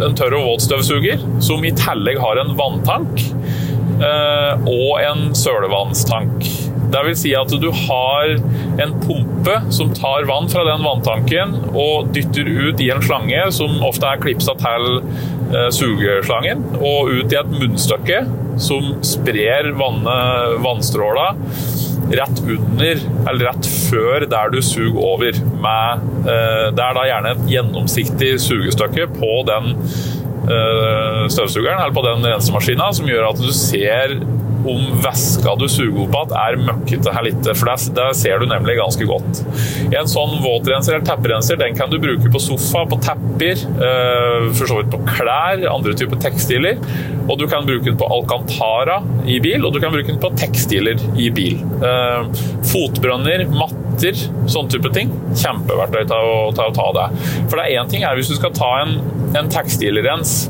En 0.00 0.16
tørr- 0.16 0.38
og 0.38 0.46
våtstøvsuger 0.48 1.20
som 1.44 1.64
i 1.64 1.72
tillegg 1.76 2.20
har 2.22 2.40
en 2.40 2.54
vanntank 2.58 3.24
eh, 4.00 4.68
og 4.68 5.00
en 5.02 5.32
sølevannstank. 5.36 6.46
Det 6.92 7.00
vil 7.06 7.16
si 7.16 7.32
at 7.36 7.52
du 7.60 7.70
har 7.86 8.34
en 8.82 8.94
pumpe 9.00 9.54
som 9.72 9.92
tar 9.96 10.26
vann 10.28 10.48
fra 10.52 10.64
den 10.68 10.84
vanntanken 10.84 11.54
og 11.72 12.10
dytter 12.12 12.48
ut 12.48 12.82
i 12.84 12.90
en 12.92 13.04
slange 13.04 13.46
som 13.56 13.78
ofte 13.84 14.08
er 14.08 14.20
klipsa 14.20 14.56
til 14.60 14.88
eh, 14.98 15.68
sugeslangen, 15.72 16.64
og 16.80 17.12
ut 17.12 17.32
i 17.32 17.40
et 17.40 17.54
munnstykke 17.54 18.24
som 18.60 18.94
sprer 19.06 19.72
vannet, 19.78 20.58
vannstråla 20.64 21.30
rett 22.12 22.42
under, 22.44 23.00
eller 23.28 23.46
rett 23.48 23.68
før 23.90 24.26
der 24.30 24.52
du 24.52 24.60
suger 24.64 25.00
over. 25.00 25.38
Med, 25.62 26.08
eh, 26.26 26.66
det 26.74 26.84
er 26.84 26.98
da 26.98 27.06
gjerne 27.08 27.34
et 27.36 27.46
gjennomsiktig 27.54 28.32
sugestykke 28.42 29.08
på 29.16 29.32
den 29.48 29.72
eh, 29.78 31.22
støvsugeren, 31.32 31.80
eller 31.80 31.96
på 31.96 32.04
den 32.06 32.26
rensemaskina, 32.28 32.90
som 32.96 33.08
gjør 33.10 33.30
at 33.32 33.42
du 33.42 33.52
ser 33.56 34.18
om 34.68 35.02
væska 35.02 35.54
du 35.58 35.66
suger 35.70 36.02
opp 36.04 36.12
igjen 36.12 36.34
er 36.38 36.58
møkkete 36.68 37.14
her 37.14 37.26
litt. 37.26 37.48
for 37.58 37.70
det 37.96 38.06
ser 38.18 38.42
du 38.42 38.46
nemlig 38.50 38.76
ganske 38.78 39.06
godt. 39.08 39.42
En 39.90 40.10
sånn 40.10 40.38
våtrenser 40.44 40.96
eller 40.96 41.06
tepperenser 41.06 41.58
den 41.60 41.76
kan 41.78 41.90
du 41.90 41.98
bruke 42.02 42.30
på 42.32 42.42
sofa, 42.42 42.84
på 42.88 42.98
tepper, 43.02 43.64
for 44.52 44.68
så 44.68 44.78
vidt 44.80 44.92
på 44.92 45.02
klær, 45.08 45.64
andre 45.72 45.96
typer 45.98 46.20
tekstiler. 46.22 46.80
Og 47.28 47.38
du 47.38 47.46
kan 47.50 47.66
bruke 47.66 47.86
den 47.86 47.98
på 47.98 48.08
Alcantara 48.12 49.00
i 49.26 49.38
bil, 49.42 49.64
og 49.66 49.74
du 49.74 49.80
kan 49.82 49.94
bruke 49.94 50.10
den 50.10 50.20
på 50.22 50.32
tekstiler 50.38 51.00
i 51.18 51.28
bil. 51.34 51.60
Fotbrønner, 52.72 53.46
matter, 53.50 54.18
sånne 54.50 54.72
type 54.72 54.92
ting. 54.94 55.12
Kjempeverktøy 55.38 56.02
til 56.06 56.32
å, 56.32 56.40
til 56.56 56.70
å 56.70 56.74
ta 56.76 56.88
det. 56.98 57.06
For 57.50 57.58
det 57.58 57.68
er 57.68 57.82
én 57.82 57.92
ting 57.92 58.06
er 58.06 58.18
hvis 58.18 58.32
du 58.32 58.38
skal 58.38 58.54
ta 58.56 58.74
en, 58.82 58.98
en 59.38 59.52
tekstilrens 59.52 60.42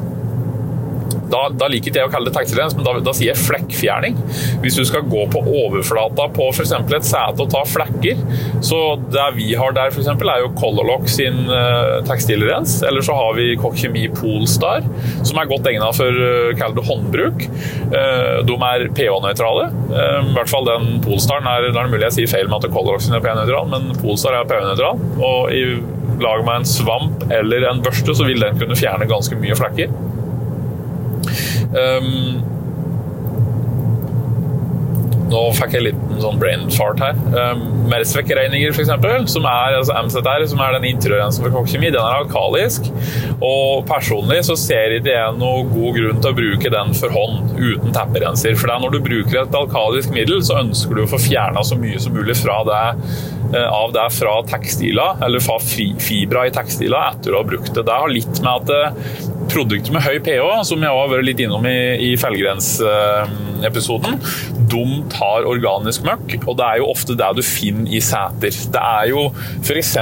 da, 1.33 1.43
da, 1.57 1.69
liker 1.73 1.91
ikke 1.91 2.03
jeg 2.03 2.11
å 2.11 2.13
kalle 2.13 2.29
det 2.29 2.37
tekstilrens, 2.37 2.77
men 2.77 2.87
da, 2.87 2.95
da, 3.05 3.15
sier 3.17 3.33
jeg 3.33 3.41
flekkfjerning. 3.41 4.19
Hvis 4.65 4.79
du 4.79 4.85
skal 4.89 5.07
gå 5.09 5.25
på 5.33 5.43
overflata 5.63 6.29
på 6.37 6.49
f.eks. 6.53 6.75
et 6.77 7.09
sete 7.09 7.45
og 7.45 7.51
ta 7.53 7.63
flekker, 7.69 8.21
så 8.65 8.81
det 9.13 9.29
vi 9.39 9.53
har 9.59 9.75
der 9.77 9.93
f.eks. 9.93 10.11
er 10.13 10.45
jo 10.45 10.53
Colorlock 10.59 11.09
sin 11.11 11.47
uh, 11.51 12.01
tekstilrens. 12.09 12.81
Eller 12.87 13.05
så 13.05 13.17
har 13.17 13.37
vi 13.39 13.53
Kokkemi 13.61 14.07
Polestar, 14.17 14.85
som 15.25 15.41
er 15.41 15.51
godt 15.51 15.69
egnet 15.71 15.99
for 15.99 16.23
uh, 16.23 16.53
kall 16.59 16.77
det 16.77 16.87
håndbruk. 16.89 17.47
Uh, 17.95 18.43
de 18.49 18.59
er 18.69 18.87
pH-nøytrale. 18.93 19.71
Uh, 19.93 20.21
I 20.21 20.37
hvert 20.37 20.53
fall 20.53 20.69
den 20.69 21.01
Polestaren 21.05 21.49
er, 21.49 21.71
det 21.71 21.79
er 21.79 21.91
mulig 21.93 22.09
jeg 22.11 22.19
sier 22.21 22.35
feil 22.37 22.53
med 22.53 22.61
at 22.61 22.75
Colorlock 22.75 23.05
sin 23.07 23.17
er 23.17 23.25
pH-nøytral, 23.25 23.73
men 23.73 23.93
Polestar 24.03 24.39
er 24.39 24.49
pH-nøytral. 24.49 25.01
og 25.23 25.53
i 25.53 25.65
lag 26.23 26.45
med 26.45 26.61
en 26.61 26.67
svamp 26.69 27.25
eller 27.33 27.69
en 27.71 27.83
børste, 27.83 28.15
så 28.15 28.27
vil 28.29 28.43
den 28.43 28.59
kunne 28.61 28.79
fjerne 28.79 29.09
ganske 29.11 29.39
mye 29.39 29.57
flekker. 29.59 29.93
Um, 31.73 32.43
nå 35.33 35.41
fikk 35.57 35.77
jeg 35.77 35.87
litt 35.87 36.01
en 36.11 36.21
sånn 36.21 36.41
brain 36.41 36.67
fart 36.75 37.01
her. 37.01 37.17
Um, 37.33 37.63
Mersvek-regninger, 37.89 38.75
f.eks., 38.75 38.91
som 39.33 39.47
er 39.49 39.79
altså 39.79 39.97
MZR, 39.97 40.45
som 40.51 40.61
er 40.65 40.77
den 40.77 40.89
interiørensen 40.93 41.47
for 41.47 41.55
kokkemi, 41.57 41.91
den 41.95 42.01
er 42.03 42.21
alkalisk. 42.21 42.91
Og 43.39 43.87
personlig 43.89 44.43
så 44.49 44.57
ser 44.61 44.99
ikke 44.99 45.15
jeg 45.15 45.39
noe 45.41 45.65
god 45.71 45.99
grunn 45.99 46.23
til 46.23 46.33
å 46.33 46.39
bruke 46.39 46.73
den 46.77 46.97
for 46.99 47.17
hånd 47.17 47.55
uten 47.57 47.97
tepperenser. 47.97 48.57
For 48.59 48.69
det 48.69 48.77
er 48.77 48.85
når 48.85 48.97
du 48.97 49.05
bruker 49.09 49.43
et 49.43 49.61
alkalisk 49.63 50.13
middel, 50.15 50.43
så 50.45 50.61
ønsker 50.63 50.99
du 50.99 51.07
å 51.07 51.11
få 51.11 51.21
fjerna 51.23 51.65
så 51.65 51.79
mye 51.81 52.01
som 52.03 52.17
mulig 52.17 52.37
fra 52.43 52.61
det 52.69 52.83
av 53.53 53.91
det 53.93 54.07
fra 54.17 54.39
tekstiler, 54.49 55.19
eller 55.27 55.43
fra 55.45 55.59
fibra 55.61 56.47
i 56.49 56.53
tekstiler 56.55 57.11
etter 57.11 57.35
å 57.35 57.43
ha 57.43 57.49
brukt 57.51 57.69
det. 57.75 57.85
Det 57.85 57.99
har 58.01 58.09
litt 58.09 58.41
med 58.41 58.71
at 58.71 59.32
produkter 59.53 59.93
med 59.95 60.05
høy 60.05 60.19
pH, 60.25 60.49
som 60.69 60.83
jeg 60.83 60.93
har 60.97 61.13
vært 61.13 61.29
litt 61.29 61.43
innom 61.45 61.65
i, 61.69 61.79
i 62.11 62.11
Felgrens-episoden, 62.21 64.19
de 64.73 64.85
tar 65.13 65.49
organisk 65.49 66.05
møkk, 66.09 66.39
og 66.47 66.55
det 66.61 66.67
er 66.69 66.77
jo 66.83 66.91
ofte 66.93 67.19
det 67.19 67.31
du 67.39 67.43
finner 67.47 67.93
i 67.93 68.01
seter. 68.05 68.53
Det 68.75 68.83
er 68.83 69.05
jo 69.13 69.21
f.eks. 69.63 69.97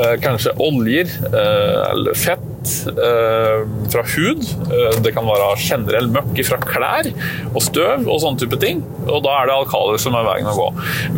Eh, 0.00 0.16
kanskje 0.22 0.52
oljer 0.62 1.10
eh, 1.32 1.78
eller 1.90 2.14
fett 2.18 2.49
eh, 2.90 3.62
fra 3.92 4.04
hud. 4.14 4.44
Det 5.04 5.12
kan 5.16 5.26
være 5.26 5.48
generell 5.60 6.10
møkk 6.12 6.40
fra 6.46 6.58
klær 6.62 7.08
og 7.54 7.62
støv 7.64 8.06
og 8.06 8.20
sånne 8.22 8.42
type 8.42 8.58
ting. 8.62 8.82
Og 9.06 9.22
da 9.24 9.36
er 9.40 9.50
det 9.50 9.56
alkaler 9.56 10.00
som 10.02 10.16
er 10.18 10.26
veien 10.26 10.50
å 10.50 10.56
gå. 10.56 10.68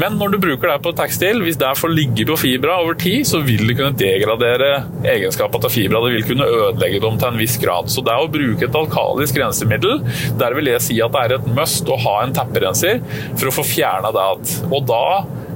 Men 0.00 0.18
når 0.20 0.34
du 0.34 0.38
bruker 0.42 0.70
det 0.70 0.78
på 0.84 0.94
tekstil, 0.99 1.42
hvis 1.44 1.61
det 1.61 1.72
får 1.78 1.92
ligge 1.92 2.26
på 2.28 2.38
fibra 2.40 2.78
over 2.82 2.96
tid, 2.99 3.26
så 3.28 3.42
vil 3.44 3.66
det 3.68 3.76
kunne 3.78 3.99
degradere 3.99 4.72
egenskapene 5.02 5.66
til 5.66 5.75
fibra. 5.76 6.02
Det 6.06 6.14
vil 6.16 6.28
kunne 6.32 6.49
ødelegge 6.49 7.02
dem 7.04 7.20
til 7.20 7.32
en 7.32 7.40
viss 7.42 7.58
grad. 7.62 7.90
Så 7.92 8.04
det 8.06 8.16
å 8.16 8.30
bruke 8.32 8.68
et 8.68 8.80
alkalisk 8.82 9.40
rensemiddel, 9.42 10.02
der 10.40 10.58
vil 10.58 10.72
jeg 10.72 10.87
si 10.87 10.99
at 11.04 11.14
det 11.14 11.26
er 11.26 11.37
et 11.38 11.52
must 11.58 11.88
å 11.90 12.00
ha 12.06 12.18
en 12.22 12.34
tepperenser 12.37 13.02
for 13.37 13.50
å 13.50 13.56
få 13.61 13.66
fjerna 13.75 14.12
det. 14.14 14.28
Og 14.70 14.84
da 14.88 15.04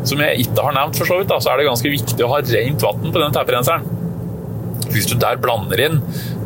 som 0.06 0.20
jeg 0.22 0.46
ikke 0.46 0.62
har 0.62 0.74
nevnt, 0.76 0.98
for 0.98 1.08
så 1.08 1.18
vidt, 1.18 1.30
da, 1.30 1.40
så 1.42 1.52
er 1.52 1.60
det 1.60 1.70
ganske 1.70 1.90
viktig 1.90 2.26
å 2.26 2.30
ha 2.30 2.42
rent 2.46 2.84
vann 2.84 3.08
på 3.10 3.22
den 3.22 3.34
tepperenseren. 3.34 3.95
Hvis 4.96 5.08
du 5.10 5.16
der 5.20 5.36
blander 5.42 5.80
inn 5.84 5.98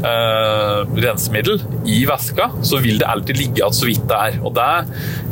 uh, 0.02 0.83
rensemiddel 0.99 1.61
i 1.87 2.02
væska, 2.09 2.50
så 2.66 2.80
vil 2.83 2.99
det 2.99 3.07
alltid 3.07 3.38
ligge 3.38 3.61
igjen 3.61 3.76
så 3.76 3.87
vidt 3.87 4.09
det 4.11 4.19
er. 4.19 4.38
Og 4.42 4.57
det, 4.59 4.69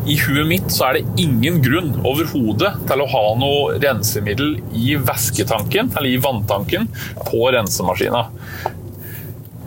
I 0.06 0.18
huet 0.22 0.46
mitt 0.50 0.70
så 0.74 0.88
er 0.88 0.98
det 0.98 1.24
ingen 1.24 1.58
grunn 1.64 1.92
overhodet 2.06 2.76
til 2.86 3.02
å 3.02 3.10
ha 3.10 3.24
noe 3.40 3.78
rensemiddel 3.82 4.56
i 4.78 4.94
væsketanken, 5.02 5.92
eller 5.96 6.12
i 6.12 6.20
vanntanken, 6.22 6.86
på 7.26 7.42
rensemaskina. 7.54 8.28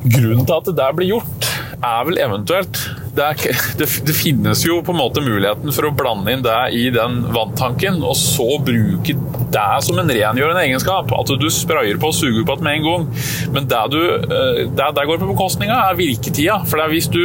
Grunnen 0.01 0.47
til 0.47 0.57
at 0.57 0.71
det 0.71 0.77
der 0.79 0.95
blir 0.97 1.11
gjort, 1.17 1.51
er 1.81 2.05
vel 2.07 2.21
eventuelt 2.21 2.79
det, 3.15 3.25
er, 3.25 3.61
det, 3.79 3.87
det, 4.07 4.15
finnes 4.15 4.63
jo 4.65 4.79
på 4.85 4.93
en 4.93 4.99
måte 5.01 5.23
muligheten 5.23 5.73
for 5.75 5.87
å 5.87 5.93
blande 5.95 6.31
inn 6.33 6.43
det 6.45 6.59
i 6.77 6.85
den 6.93 7.21
vanntanken, 7.33 7.99
og 8.05 8.15
så 8.19 8.47
bruke 8.63 9.15
det 9.51 9.67
som 9.85 9.99
en 9.99 10.11
rengjørende 10.11 10.63
egenskap. 10.63 11.11
At 11.17 11.33
du 11.41 11.49
sprayer 11.51 11.99
på 12.01 12.11
og 12.11 12.17
suger 12.17 12.45
på 12.47 12.57
det 12.59 12.67
med 12.67 12.79
en 12.79 12.87
gang. 12.87 13.09
Men 13.55 13.67
det, 13.71 13.81
du, 13.93 13.99
eh, 14.15 14.61
det, 14.69 14.93
det 14.97 15.07
går 15.09 15.19
på 15.21 15.31
bekostninga, 15.33 15.81
er 15.89 15.99
virketida. 15.99 16.61
For 16.69 16.87
hvis 16.93 17.11
du, 17.11 17.23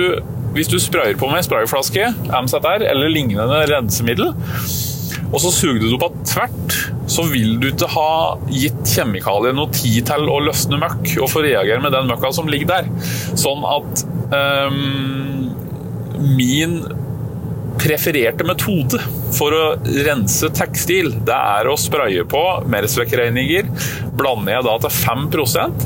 hvis 0.56 0.72
du 0.72 0.78
sprayer 0.82 1.18
på 1.18 1.30
med 1.30 1.46
sprayflaske, 1.46 2.10
MZR 2.32 2.86
eller 2.90 3.12
lignende 3.12 3.62
rensemiddel, 3.70 4.34
og 5.26 5.40
så 5.42 5.50
suger 5.50 5.80
du 5.82 5.88
det 5.90 6.04
opp 6.06 6.18
tvert, 6.28 6.76
så 7.10 7.24
vil 7.30 7.56
du 7.62 7.68
ikke 7.72 7.88
ha 7.92 8.10
gitt 8.50 8.92
kjemikalier 8.94 9.56
noe 9.56 9.72
tid 9.74 10.06
til 10.08 10.28
å 10.30 10.38
løsne 10.44 10.78
møkk 10.80 11.16
og 11.18 11.30
få 11.32 11.42
reagere 11.46 11.82
med 11.82 11.94
den 11.94 12.10
møkka 12.10 12.30
som 12.34 12.50
ligger 12.50 12.70
der. 12.76 12.90
Sånn 13.38 13.66
at 13.66 14.04
um, 14.30 15.35
min 16.20 16.80
prefererte 17.76 18.44
metode 18.46 19.00
for 19.36 19.54
å 19.54 19.64
rense 20.06 20.48
tekstil, 20.56 21.12
det 21.26 21.36
er 21.36 21.68
å 21.68 21.76
spraye 21.80 22.24
på 22.28 22.42
Mersvek-regninger. 22.72 23.68
Blander 24.16 24.56
jeg 24.56 24.66
da 24.66 24.76
til 24.84 24.94
5 24.96 25.26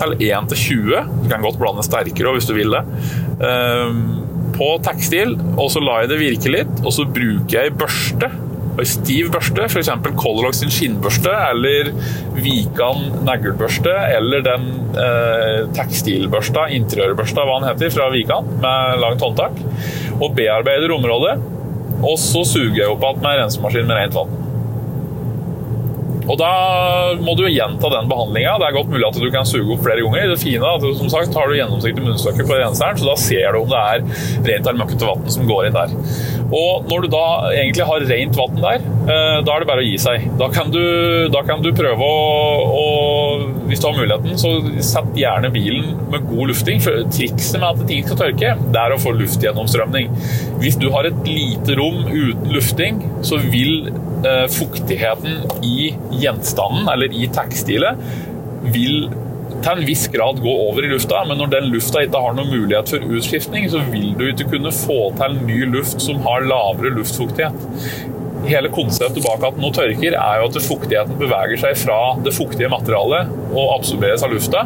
eller 0.04 0.20
1 0.20 0.52
til 0.52 0.62
20, 0.64 1.16
du 1.25 1.30
kan 1.32 1.44
godt 1.44 1.60
blande 1.60 1.87
sterkere 1.87 2.37
hvis 2.37 2.49
du 2.49 2.54
vil 2.56 2.76
det, 2.76 2.84
ehm, 3.46 4.04
på 4.56 4.70
tekstil, 4.84 5.37
og 5.56 5.70
så 5.72 5.82
lar 5.82 6.04
jeg 6.04 6.12
det 6.12 6.20
virke 6.20 6.52
litt, 6.52 6.72
og 6.84 6.94
så 6.94 7.08
bruker 7.08 7.58
jeg 7.62 7.76
børste 7.80 8.30
Og 8.80 8.87
stiv 8.87 9.32
børste, 9.34 9.64
f.eks. 9.66 9.88
Colorlock 10.16 10.54
sin 10.54 10.70
skinnbørste 10.72 11.32
eller 11.50 11.90
Vikan 12.38 13.10
neglebørste 13.26 13.92
eller 14.14 14.44
den 14.46 14.68
eh, 14.94 15.66
tekstilbørsta, 15.76 16.68
interiørbørsta, 16.78 17.44
hva 17.44 17.58
den 17.58 17.68
heter, 17.72 17.92
fra 17.92 18.06
Vikan 18.14 18.46
med 18.62 19.02
langt 19.02 19.26
håndtak, 19.26 19.58
og 20.21 20.37
bearbeider 20.37 20.95
området. 20.97 21.39
Og 22.00 22.17
så 22.21 22.45
suger 22.49 22.83
jeg 22.83 22.93
opp 22.93 23.03
igjen 23.05 23.25
med 23.25 23.43
rensemaskin 23.43 23.91
med 23.91 24.00
rent 24.00 24.17
vann. 24.17 24.39
Og 26.31 26.37
da 26.39 26.50
må 27.19 27.35
du 27.39 27.47
gjenta 27.50 27.91
den 27.91 28.11
behandlinga. 28.11 28.53
Det 28.61 28.69
er 28.69 28.77
godt 28.77 28.91
mulig 28.93 29.07
at 29.09 29.19
du 29.19 29.27
kan 29.35 29.49
suge 29.49 29.75
opp 29.75 29.83
flere 29.83 30.05
ganger. 30.05 30.31
Det 30.31 30.39
fine 30.43 30.62
er 30.62 30.79
at 30.79 30.85
du, 30.85 30.93
som 30.99 31.11
sagt, 31.11 31.35
har 31.35 31.50
du 31.50 31.57
gjennomsiktig 31.59 32.05
munnstykke 32.05 32.47
på 32.47 32.59
renseren, 32.61 33.00
så 33.00 33.09
da 33.09 33.17
ser 33.19 33.57
du 33.57 33.62
om 33.65 33.73
det 33.73 33.81
er 33.81 34.05
rent 34.47 34.69
eller 34.69 34.79
møkkete 34.85 35.09
vann 35.09 35.27
som 35.35 35.49
går 35.49 35.69
inn 35.69 35.79
der. 35.79 35.97
Og 36.50 36.87
når 36.91 37.05
du 37.05 37.12
da 37.15 37.25
egentlig 37.55 37.87
har 37.89 38.07
rent 38.12 38.39
vann 38.39 38.62
der, 38.62 38.87
eh, 39.11 39.39
da 39.47 39.57
er 39.57 39.65
det 39.65 39.71
bare 39.71 39.83
å 39.83 39.89
gi 39.89 39.97
seg. 40.03 40.29
Da 40.39 40.50
kan 40.55 40.71
du, 40.75 40.83
da 41.35 41.43
kan 41.47 41.65
du 41.65 41.73
prøve 41.75 41.99
å, 41.99 42.23
å, 42.79 42.87
Hvis 43.71 43.83
du 43.83 43.87
har 43.87 43.95
muligheten, 43.95 44.39
så 44.41 44.50
sett 44.83 45.12
gjerne 45.15 45.53
bilen 45.55 45.93
med 46.11 46.27
god 46.27 46.50
lufting. 46.50 46.81
For 46.83 47.05
trikset 47.15 47.61
med 47.61 47.69
at 47.69 47.87
ting 47.87 48.03
skal 48.07 48.19
tørke, 48.19 48.55
det 48.75 48.83
er 48.83 48.95
å 48.95 48.99
få 48.99 49.15
luftgjennomstrømning. 49.15 50.11
Hvis 50.59 50.79
du 50.81 50.89
har 50.91 51.07
et 51.07 51.21
lite 51.29 51.79
rom 51.79 52.03
uten 52.11 52.50
lufting, 52.50 52.99
så 53.27 53.39
vil 53.45 53.93
eh, 54.27 54.47
fuktigheten 54.50 55.62
i 55.62 55.93
gjenstanden, 56.19 56.91
eller 56.91 57.15
i 57.15 57.31
tekstilet, 57.31 58.03
vil 58.75 59.09
til 59.61 59.77
en 59.77 59.87
viss 59.87 60.07
grad 60.09 60.41
gå 60.41 60.53
over 60.69 60.85
i 60.87 60.91
lufta, 60.91 61.23
men 61.29 61.39
når 61.41 61.53
den 61.55 61.69
lufta 61.75 62.05
ikke 62.05 62.23
har 62.25 62.37
noen 62.37 62.50
mulighet 62.53 62.95
for 62.95 63.17
utskiftning, 63.19 63.69
så 63.73 63.83
vil 63.93 64.15
du 64.19 64.27
ikke 64.31 64.49
kunne 64.55 64.73
få 64.75 65.11
til 65.21 65.37
ny 65.45 65.61
luft 65.75 66.00
som 66.03 66.23
har 66.27 66.47
lavere 66.49 66.95
luftfuktighet. 66.97 67.69
Hele 68.49 68.70
konseptet 68.73 69.25
bak 69.25 69.44
at 69.50 69.59
noe 69.61 69.75
tørker, 69.75 70.16
er 70.16 70.40
jo 70.40 70.49
at 70.49 70.59
fuktigheten 70.64 71.18
beveger 71.20 71.61
seg 71.61 71.78
fra 71.82 72.00
det 72.25 72.32
fuktige 72.37 72.70
materialet 72.73 73.30
og 73.50 73.76
absorberes 73.76 74.25
av 74.26 74.32
lufta. 74.35 74.64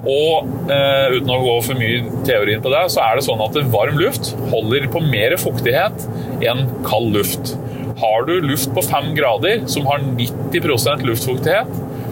Og 0.00 0.48
eh, 0.72 1.16
uten 1.16 1.32
å 1.34 1.40
gå 1.44 1.56
for 1.66 1.80
mye 1.80 2.22
teori 2.24 2.56
inn 2.56 2.64
på 2.64 2.72
det, 2.72 2.86
så 2.94 3.02
er 3.04 3.18
det 3.18 3.26
sånn 3.26 3.42
at 3.44 3.58
varm 3.72 3.98
luft 4.00 4.32
holder 4.52 4.88
på 4.92 5.02
mer 5.04 5.36
fuktighet 5.40 6.06
enn 6.40 6.64
kald 6.86 7.12
luft. 7.18 7.54
Har 8.00 8.24
du 8.24 8.38
luft 8.40 8.72
på 8.72 8.84
5 8.86 9.12
grader 9.18 9.66
som 9.68 9.84
har 9.90 10.00
90% 10.00 11.04
luftfuktighet, 11.04 11.68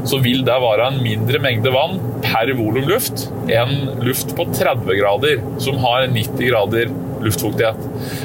så 0.07 0.21
vil 0.23 0.45
det 0.47 0.57
være 0.63 0.91
en 0.91 1.01
mindre 1.03 1.41
mengde 1.43 1.73
vann 1.75 1.99
per 2.25 2.51
volum 2.59 2.89
luft 2.91 3.29
enn 3.51 4.01
luft 4.05 4.35
på 4.37 4.47
30 4.53 4.99
grader 5.01 5.43
som 5.63 5.79
har 5.83 6.07
90 6.13 6.51
grader 6.51 6.93
luftfuktighet. 7.25 7.81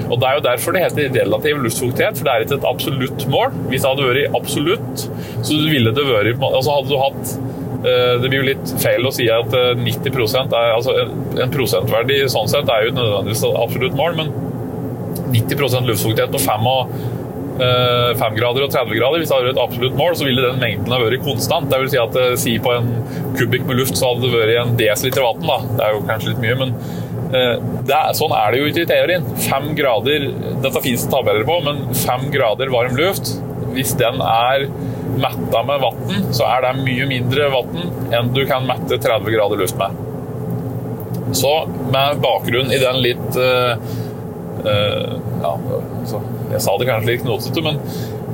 Og 0.10 0.20
Det 0.20 0.28
er 0.28 0.38
jo 0.38 0.44
derfor 0.46 0.76
det 0.76 0.84
heter 0.84 1.16
relativ 1.18 1.64
luftfuktighet, 1.64 2.18
for 2.20 2.28
det 2.28 2.34
er 2.34 2.46
ikke 2.46 2.60
et 2.60 2.70
absolutt 2.70 3.26
mål. 3.32 3.56
Hvis 3.72 3.82
det 3.82 3.90
hadde 3.90 4.10
vært 4.10 4.38
absolutt, 4.40 5.06
så 5.42 5.58
ville 5.58 5.96
det 5.96 6.06
vært 6.08 6.46
altså 6.50 6.78
Hadde 6.78 6.92
du 6.92 6.98
hatt 7.02 7.34
eh, 7.88 8.14
det 8.22 8.30
blir 8.30 8.40
jo 8.42 8.50
litt 8.52 8.76
feil 8.84 9.08
å 9.08 9.14
si 9.14 9.28
at 9.34 9.50
90 9.50 10.14
eh, 10.14 10.46
er, 10.46 10.70
altså 10.78 10.96
En 11.42 11.54
prosentverdi 11.54 12.22
sånn 12.32 12.52
sett 12.52 12.70
er 12.70 12.88
jo 12.88 12.96
nødvendigvis 13.00 13.44
et 13.50 13.60
absolutt 13.64 13.98
mål, 14.00 14.22
men 14.22 14.34
90% 15.34 15.90
luftfuktighet 15.90 16.34
på 16.34 16.42
5 16.44 16.70
og 16.70 16.96
5 17.58 17.62
eh, 17.62 18.36
grader 18.38 18.66
og 18.66 18.74
30 18.74 18.98
grader. 18.98 19.22
Hvis 19.22 19.30
det 19.30 19.38
hadde 19.38 19.48
vært 19.50 19.58
et 19.58 19.64
absolutt 19.64 19.98
mål, 20.00 20.18
så 20.18 20.28
ville 20.28 20.46
den 20.46 20.62
mengden 20.62 20.94
ha 20.96 21.00
vært 21.02 21.26
konstant. 21.26 21.70
Det 21.70 21.80
vil 21.84 21.92
si 21.94 22.02
at 22.02 22.20
eh, 22.20 22.36
si 22.40 22.56
på 22.64 22.74
en 22.74 22.92
kubikk 23.38 23.68
med 23.70 23.82
luft 23.82 24.00
så 24.00 24.12
hadde 24.12 24.28
det 24.28 24.34
vært 24.34 24.62
en 24.64 24.78
desiliter 24.80 25.26
vann. 25.26 25.44
Da. 25.46 25.58
Det 25.70 25.88
er 25.88 25.98
jo 25.98 26.06
kanskje 26.10 26.32
litt 26.32 26.44
mye, 26.44 26.58
men 26.64 26.74
eh, 27.34 27.56
er, 27.84 28.14
sånn 28.18 28.34
er 28.38 28.54
det 28.54 28.62
jo 28.62 28.72
ikke 28.72 28.86
i 28.86 28.92
teorien. 28.94 29.28
5 29.46 29.70
grader 29.78 30.30
Dette 30.64 30.86
fins 30.86 31.06
det 31.06 31.14
tabeller 31.14 31.46
på, 31.50 31.60
men 31.68 31.84
5 32.06 32.30
grader 32.34 32.74
varm 32.74 32.98
luft, 32.98 33.36
hvis 33.74 33.94
den 34.02 34.22
er 34.26 34.68
metta 35.14 35.62
med 35.68 35.84
vann, 35.84 36.32
så 36.34 36.48
er 36.50 36.66
det 36.66 36.80
mye 36.82 37.06
mindre 37.06 37.52
vann 37.54 37.84
enn 38.14 38.32
du 38.34 38.42
kan 38.50 38.66
mette 38.66 38.98
30 38.98 39.30
grader 39.36 39.62
luft 39.62 39.78
med. 39.78 40.02
Så 41.38 41.52
med 41.94 42.18
bakgrunn 42.22 42.74
i 42.74 42.80
den 42.82 43.00
litt 43.02 43.38
ja, 44.64 45.54
så 46.10 46.20
jeg 46.54 46.62
sa 46.64 46.76
det 46.80 46.88
kanskje 46.90 47.10
litt 47.10 47.26
knotete, 47.26 47.64
men 47.66 47.80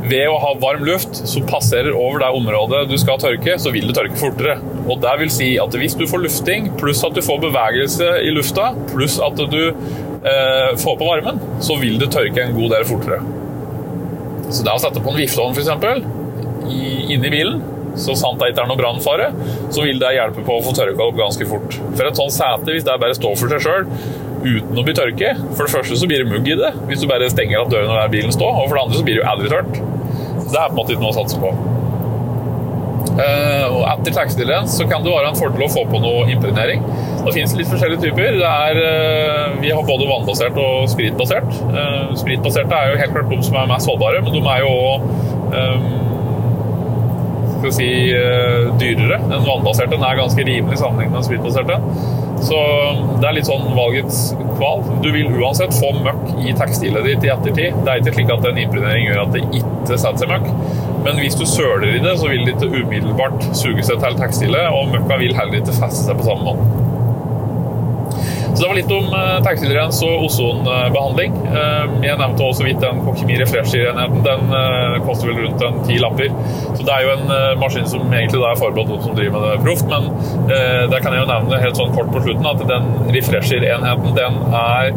ved 0.10 0.30
å 0.32 0.38
ha 0.40 0.52
varm 0.62 0.84
luft 0.88 1.18
som 1.28 1.48
passerer 1.48 1.96
over 1.96 2.22
det 2.24 2.30
området 2.36 2.84
du 2.90 2.96
skal 3.02 3.20
tørke, 3.22 3.58
så 3.60 3.72
vil 3.74 3.90
det 3.90 3.96
tørke 3.98 4.20
fortere. 4.20 4.58
Og 4.88 5.02
det 5.04 5.16
vil 5.22 5.34
si 5.34 5.50
at 5.62 5.76
hvis 5.76 5.98
du 6.00 6.06
får 6.10 6.24
lufting, 6.24 6.70
pluss 6.80 7.04
at 7.06 7.18
du 7.18 7.22
får 7.26 7.42
bevegelse 7.44 8.12
i 8.26 8.32
lufta, 8.36 8.72
pluss 8.94 9.20
at 9.24 9.42
du 9.52 9.62
eh, 9.70 10.70
får 10.80 11.00
på 11.02 11.10
varmen, 11.10 11.42
så 11.64 11.78
vil 11.82 12.00
det 12.02 12.12
tørke 12.16 12.46
en 12.46 12.56
god 12.56 12.78
del 12.78 12.88
fortere. 12.90 13.20
Så 14.50 14.64
det 14.66 14.74
å 14.74 14.82
sette 14.82 15.04
på 15.04 15.12
en 15.14 15.20
vifteovn 15.20 15.58
f.eks. 15.58 16.08
inni 16.70 17.30
bilen, 17.30 17.60
så 18.00 18.15
sant 18.18 18.39
det 18.39 18.54
ikke 18.54 18.63
er 18.63 18.70
noe 18.70 18.80
brannfare, 18.80 19.30
så 19.74 19.84
vil 19.84 20.00
det 20.02 20.15
hjelpe 20.15 20.46
på 20.46 20.58
å 20.58 20.63
få 20.63 20.74
tørka 20.78 21.10
opp 21.10 21.20
ganske 21.20 21.46
fort. 21.50 21.76
For 21.98 22.08
et 22.08 22.18
sånt 22.18 22.34
sete, 22.34 22.72
hvis 22.72 22.88
det 22.88 22.98
bare 23.02 23.18
står 23.18 23.36
for 23.39 23.52
seg 23.52 23.65
sjøl, 23.65 23.89
uten 24.43 24.78
å 24.80 24.86
bli 24.86 24.95
tørke. 24.97 25.34
For 25.56 25.65
det 25.65 25.73
første 25.73 25.99
så 25.99 26.10
blir 26.10 26.23
det 26.23 26.32
mugg 26.32 26.47
i 26.47 26.60
det 26.60 26.71
hvis 26.89 27.04
du 27.04 27.10
bare 27.12 27.32
stenger 27.32 27.63
av 27.63 27.73
døren 27.73 27.91
når 27.91 28.13
bilen 28.13 28.36
står, 28.36 28.54
og 28.54 28.69
for 28.69 28.78
det 28.78 28.86
andre 28.86 29.02
så 29.02 29.08
blir 29.08 29.19
det 29.19 29.23
jo 29.23 29.34
aldri 29.34 29.52
tørt. 29.56 29.84
Så 30.45 30.49
det 30.54 30.62
er 30.62 30.71
på 30.71 30.73
en 30.73 30.80
måte 30.82 30.95
ikke 30.95 31.06
noe 31.06 31.13
å 31.13 31.19
satse 31.19 31.41
på. 31.41 31.54
Uh, 33.19 33.65
og 33.73 33.82
etter 33.89 34.13
tekstillens 34.15 34.78
så 34.80 34.86
kan 34.88 35.04
det 35.04 35.12
være 35.12 35.34
en 35.34 35.38
fordel 35.38 35.65
å 35.65 35.71
få 35.71 35.84
på 35.89 35.99
noe 35.99 36.28
impregnering. 36.32 36.84
Det 37.25 37.34
finnes 37.36 37.56
litt 37.58 37.67
forskjellige 37.67 38.06
typer. 38.06 38.38
Er, 38.47 38.80
uh, 38.80 39.58
vi 39.60 39.73
har 39.75 39.88
både 39.88 40.08
vannbasert 40.08 40.60
og 40.62 40.88
spritbasert. 40.91 41.49
Uh, 41.73 42.15
spritbaserte 42.19 42.78
er 42.78 42.93
jo 42.93 43.02
helt 43.02 43.17
klart 43.17 43.34
de 43.34 43.41
som 43.43 43.60
er 43.60 43.73
mest 43.73 43.91
holdbare, 43.91 44.23
men 44.23 44.38
de 44.38 44.43
er 44.54 44.63
jo 44.63 44.75
skal 47.60 47.71
si, 47.75 47.88
dyrere. 48.80 49.17
enn 49.19 49.43
vannbaserte 49.43 49.97
den 49.97 50.04
er 50.06 50.19
ganske 50.21 50.43
rimelig 50.47 50.78
sammenlignet 50.80 51.17
med 51.17 51.25
spritbaserte. 51.28 51.80
Så 52.45 52.60
det 53.19 53.28
er 53.28 53.36
litt 53.36 53.49
sånn 53.49 53.65
valgets 53.75 54.30
kval. 54.58 54.84
Du 55.04 55.10
vil 55.13 55.32
uansett 55.39 55.75
få 55.75 55.91
møkk 55.99 56.43
i 56.45 56.54
tekstilet 56.58 57.08
ditt 57.08 57.28
i 57.28 57.32
ettertid. 57.34 57.80
Det 57.84 57.93
er 57.93 58.02
ikke 58.02 58.15
slik 58.15 58.34
at 58.36 58.47
en 58.49 58.62
impregnering 58.63 59.10
gjør 59.10 59.23
at 59.25 59.34
det 59.36 59.43
ikke 59.62 59.97
setter 59.99 60.23
seg 60.23 60.32
møkk. 60.32 60.52
Men 61.06 61.19
hvis 61.23 61.38
du 61.39 61.45
søler 61.47 61.88
i 61.93 62.04
det, 62.04 62.15
så 62.19 62.32
vil 62.32 62.45
det 62.47 62.56
ikke 62.58 62.84
umiddelbart 62.84 63.49
suge 63.56 63.86
seg 63.88 64.04
til 64.04 64.19
tekstilet, 64.19 64.71
og 64.71 64.93
møkka 64.95 65.19
vil 65.21 65.36
heller 65.38 65.62
ikke 65.62 65.75
feste 65.80 66.08
seg 66.10 66.19
på 66.19 66.28
samme 66.28 66.54
måte. 66.54 66.88
Så 68.60 68.65
det 68.65 68.69
var 68.69 68.76
litt 68.76 68.89
om 68.91 69.06
uh, 69.13 69.38
tekstilrens 69.39 70.02
og 70.04 70.26
ozonbehandling. 70.26 71.36
Uh, 71.48 71.93
jeg 72.04 72.19
nevnte 72.19 72.43
også 72.43 72.65
vidt 72.65 72.82
den 72.84 72.98
Kokkemi 73.06 73.38
Refresher-enheten. 73.39 74.19
Den 74.26 74.52
uh, 74.52 74.98
koster 75.06 75.30
vel 75.30 75.45
rundt 75.45 75.63
en 75.63 75.78
ti 75.88 75.95
lapper. 76.04 76.34
Så 76.74 76.84
det 76.84 76.91
er 76.91 77.06
jo 77.06 77.13
en 77.13 77.32
maskin 77.62 77.88
som 77.88 78.04
egentlig 78.12 78.41
er 78.43 78.60
forbeholdt 78.60 78.91
noen 78.91 79.06
som 79.06 79.15
driver 79.15 79.38
med 79.38 79.48
det 79.48 79.63
proft. 79.63 79.88
Men 79.88 80.12
der 80.91 81.00
kan 81.00 81.15
jeg 81.15 81.24
jo 81.24 81.30
nevne 81.30 81.62
helt 81.63 81.80
sånn 81.80 81.95
kort 81.95 82.12
på 82.12 82.26
slutten 82.26 82.52
at 82.52 82.65
den 82.67 82.91
Refresher-enheten 83.15 84.19
den 84.19 84.39
er 84.60 84.91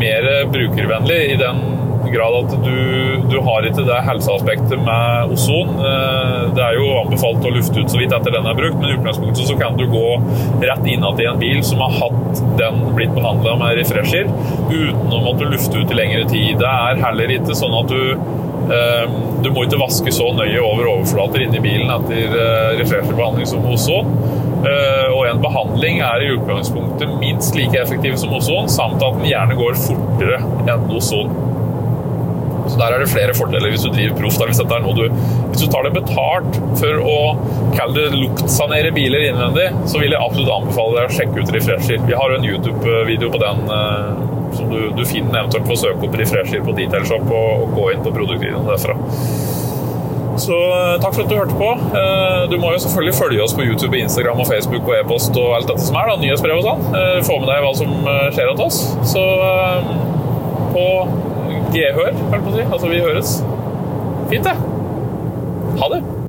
mer 0.00 0.30
brukervennlig 0.54 1.20
i 1.34 1.38
den 1.40 1.60
grad 2.08 2.36
at 2.38 2.64
du, 2.64 3.16
du 3.30 3.38
har 3.44 3.66
ikke 3.66 3.84
det 3.86 4.00
helseaspektet 4.06 4.80
med 4.84 5.34
ozon. 5.34 5.72
Eh, 5.84 6.42
det 6.56 6.64
er 6.64 6.78
jo 6.78 6.88
anbefalt 7.02 7.46
å 7.46 7.52
lufte 7.54 7.82
ut 7.82 7.92
så 7.92 8.00
vidt 8.00 8.14
etter 8.16 8.34
den 8.34 8.48
er 8.48 8.58
brukt, 8.58 8.78
men 8.80 8.90
i 8.90 8.96
utgangspunktet 8.98 9.48
så 9.50 9.56
kan 9.60 9.78
du 9.78 9.86
gå 9.90 10.06
rett 10.64 10.90
innad 10.90 11.20
i 11.20 11.28
en 11.30 11.40
bil 11.40 11.62
som 11.66 11.82
har 11.84 11.96
hatt 12.00 12.42
den 12.60 12.82
blitt 12.96 13.14
behandla 13.16 13.56
med 13.60 13.78
refresher, 13.80 14.28
uten 14.70 15.16
å 15.16 15.24
måtte 15.24 15.48
lufte 15.50 15.82
ut 15.82 15.92
i 15.92 15.98
lengre 15.98 16.26
tid. 16.30 16.60
Det 16.60 16.70
er 16.70 17.02
heller 17.04 17.34
ikke 17.36 17.58
sånn 17.58 17.76
at 17.82 17.92
du 17.92 18.02
eh, 18.70 19.18
du 19.40 19.48
må 19.54 19.64
ikke 19.64 19.80
vaske 19.80 20.12
så 20.12 20.30
nøye 20.36 20.60
over 20.60 20.88
overflater 20.90 21.46
inni 21.46 21.62
bilen 21.64 21.92
etter 21.94 22.36
eh, 22.36 22.78
refresherbehandling 22.82 23.48
som 23.50 23.66
ozon. 23.70 24.14
Og 24.60 25.22
en 25.24 25.38
behandling 25.40 26.02
er 26.04 26.20
i 26.20 26.26
utgangspunktet 26.34 27.14
minst 27.16 27.54
like 27.56 27.80
effektiv 27.80 28.18
som 28.20 28.34
ozon, 28.36 28.68
samt 28.68 29.00
at 29.00 29.16
den 29.16 29.30
gjerne 29.30 29.56
går 29.56 29.78
fortere 29.80 30.42
enn 30.68 30.84
ozon. 30.92 31.32
Så 32.68 32.78
Der 32.78 32.94
er 32.94 33.02
det 33.02 33.10
flere 33.10 33.34
fordeler 33.36 33.72
hvis 33.72 33.84
du 33.84 33.90
driver 33.92 34.16
proff. 34.18 34.38
Hvis, 34.40 34.60
hvis, 34.60 35.60
du 35.60 35.66
tar 35.72 35.86
det 35.86 35.92
betalt 35.96 36.58
for 36.80 37.04
å 37.04 37.18
kalle 37.76 37.94
det 37.96 38.18
luktsanere 38.18 38.92
biler 38.94 39.28
innvendig, 39.30 39.68
så 39.90 40.02
vil 40.02 40.14
jeg 40.14 40.20
absolutt 40.20 40.52
anbefale 40.54 40.98
deg 40.98 41.08
å 41.08 41.16
sjekke 41.18 41.40
ut 41.44 41.54
Refresher. 41.56 42.02
Vi 42.06 42.18
har 42.18 42.32
jo 42.32 42.40
en 42.40 42.48
YouTube-video 42.50 43.30
på 43.32 43.40
den 43.42 43.62
eh, 43.76 44.26
som 44.56 44.72
du, 44.72 44.80
du 44.96 45.04
finner 45.06 45.42
eventuelt 45.42 45.68
på 45.68 45.76
å 45.76 45.80
søke 45.84 46.08
opp 46.08 46.18
Refresher 46.20 46.64
på 46.66 46.74
Detailshop 46.76 47.26
og, 47.28 47.64
og 47.64 47.78
gå 47.78 47.88
inn 47.94 48.04
på 48.04 48.14
produktvideoen 48.16 48.68
derfra. 48.70 48.96
Så 50.40 50.56
eh, 50.56 50.94
takk 51.02 51.16
for 51.16 51.24
at 51.24 51.32
du 51.32 51.36
hørte 51.36 51.58
på. 51.58 51.70
Eh, 52.00 52.44
du 52.52 52.56
må 52.62 52.72
jo 52.74 52.82
selvfølgelig 52.84 53.16
følge 53.18 53.42
oss 53.44 53.56
på 53.56 53.66
YouTube, 53.66 53.98
Instagram, 53.98 54.40
og 54.44 54.48
Facebook 54.50 54.88
og 54.88 54.96
e-post 55.00 55.36
og 55.40 55.56
alt 55.58 55.68
dette 55.72 55.84
som 55.84 55.98
er. 56.00 56.12
da, 56.12 56.20
Nyhetsbrev 56.22 56.62
og 56.62 56.68
sånn. 56.68 56.86
Få 57.28 57.40
med 57.42 57.50
deg 57.52 57.66
hva 57.66 57.74
som 57.82 57.98
skjer 58.36 58.54
hos 58.54 58.64
oss. 58.68 58.80
Så 59.12 59.26
på 60.70 60.86
gehør, 61.74 62.14
holdt 62.30 62.46
på 62.46 62.54
å 62.54 62.56
si. 62.56 62.64
Altså, 62.66 62.88
vi 62.92 63.02
høres. 63.04 63.36
Fint, 64.30 64.46
det. 64.46 64.56
Ha 65.80 65.92
det. 65.94 66.19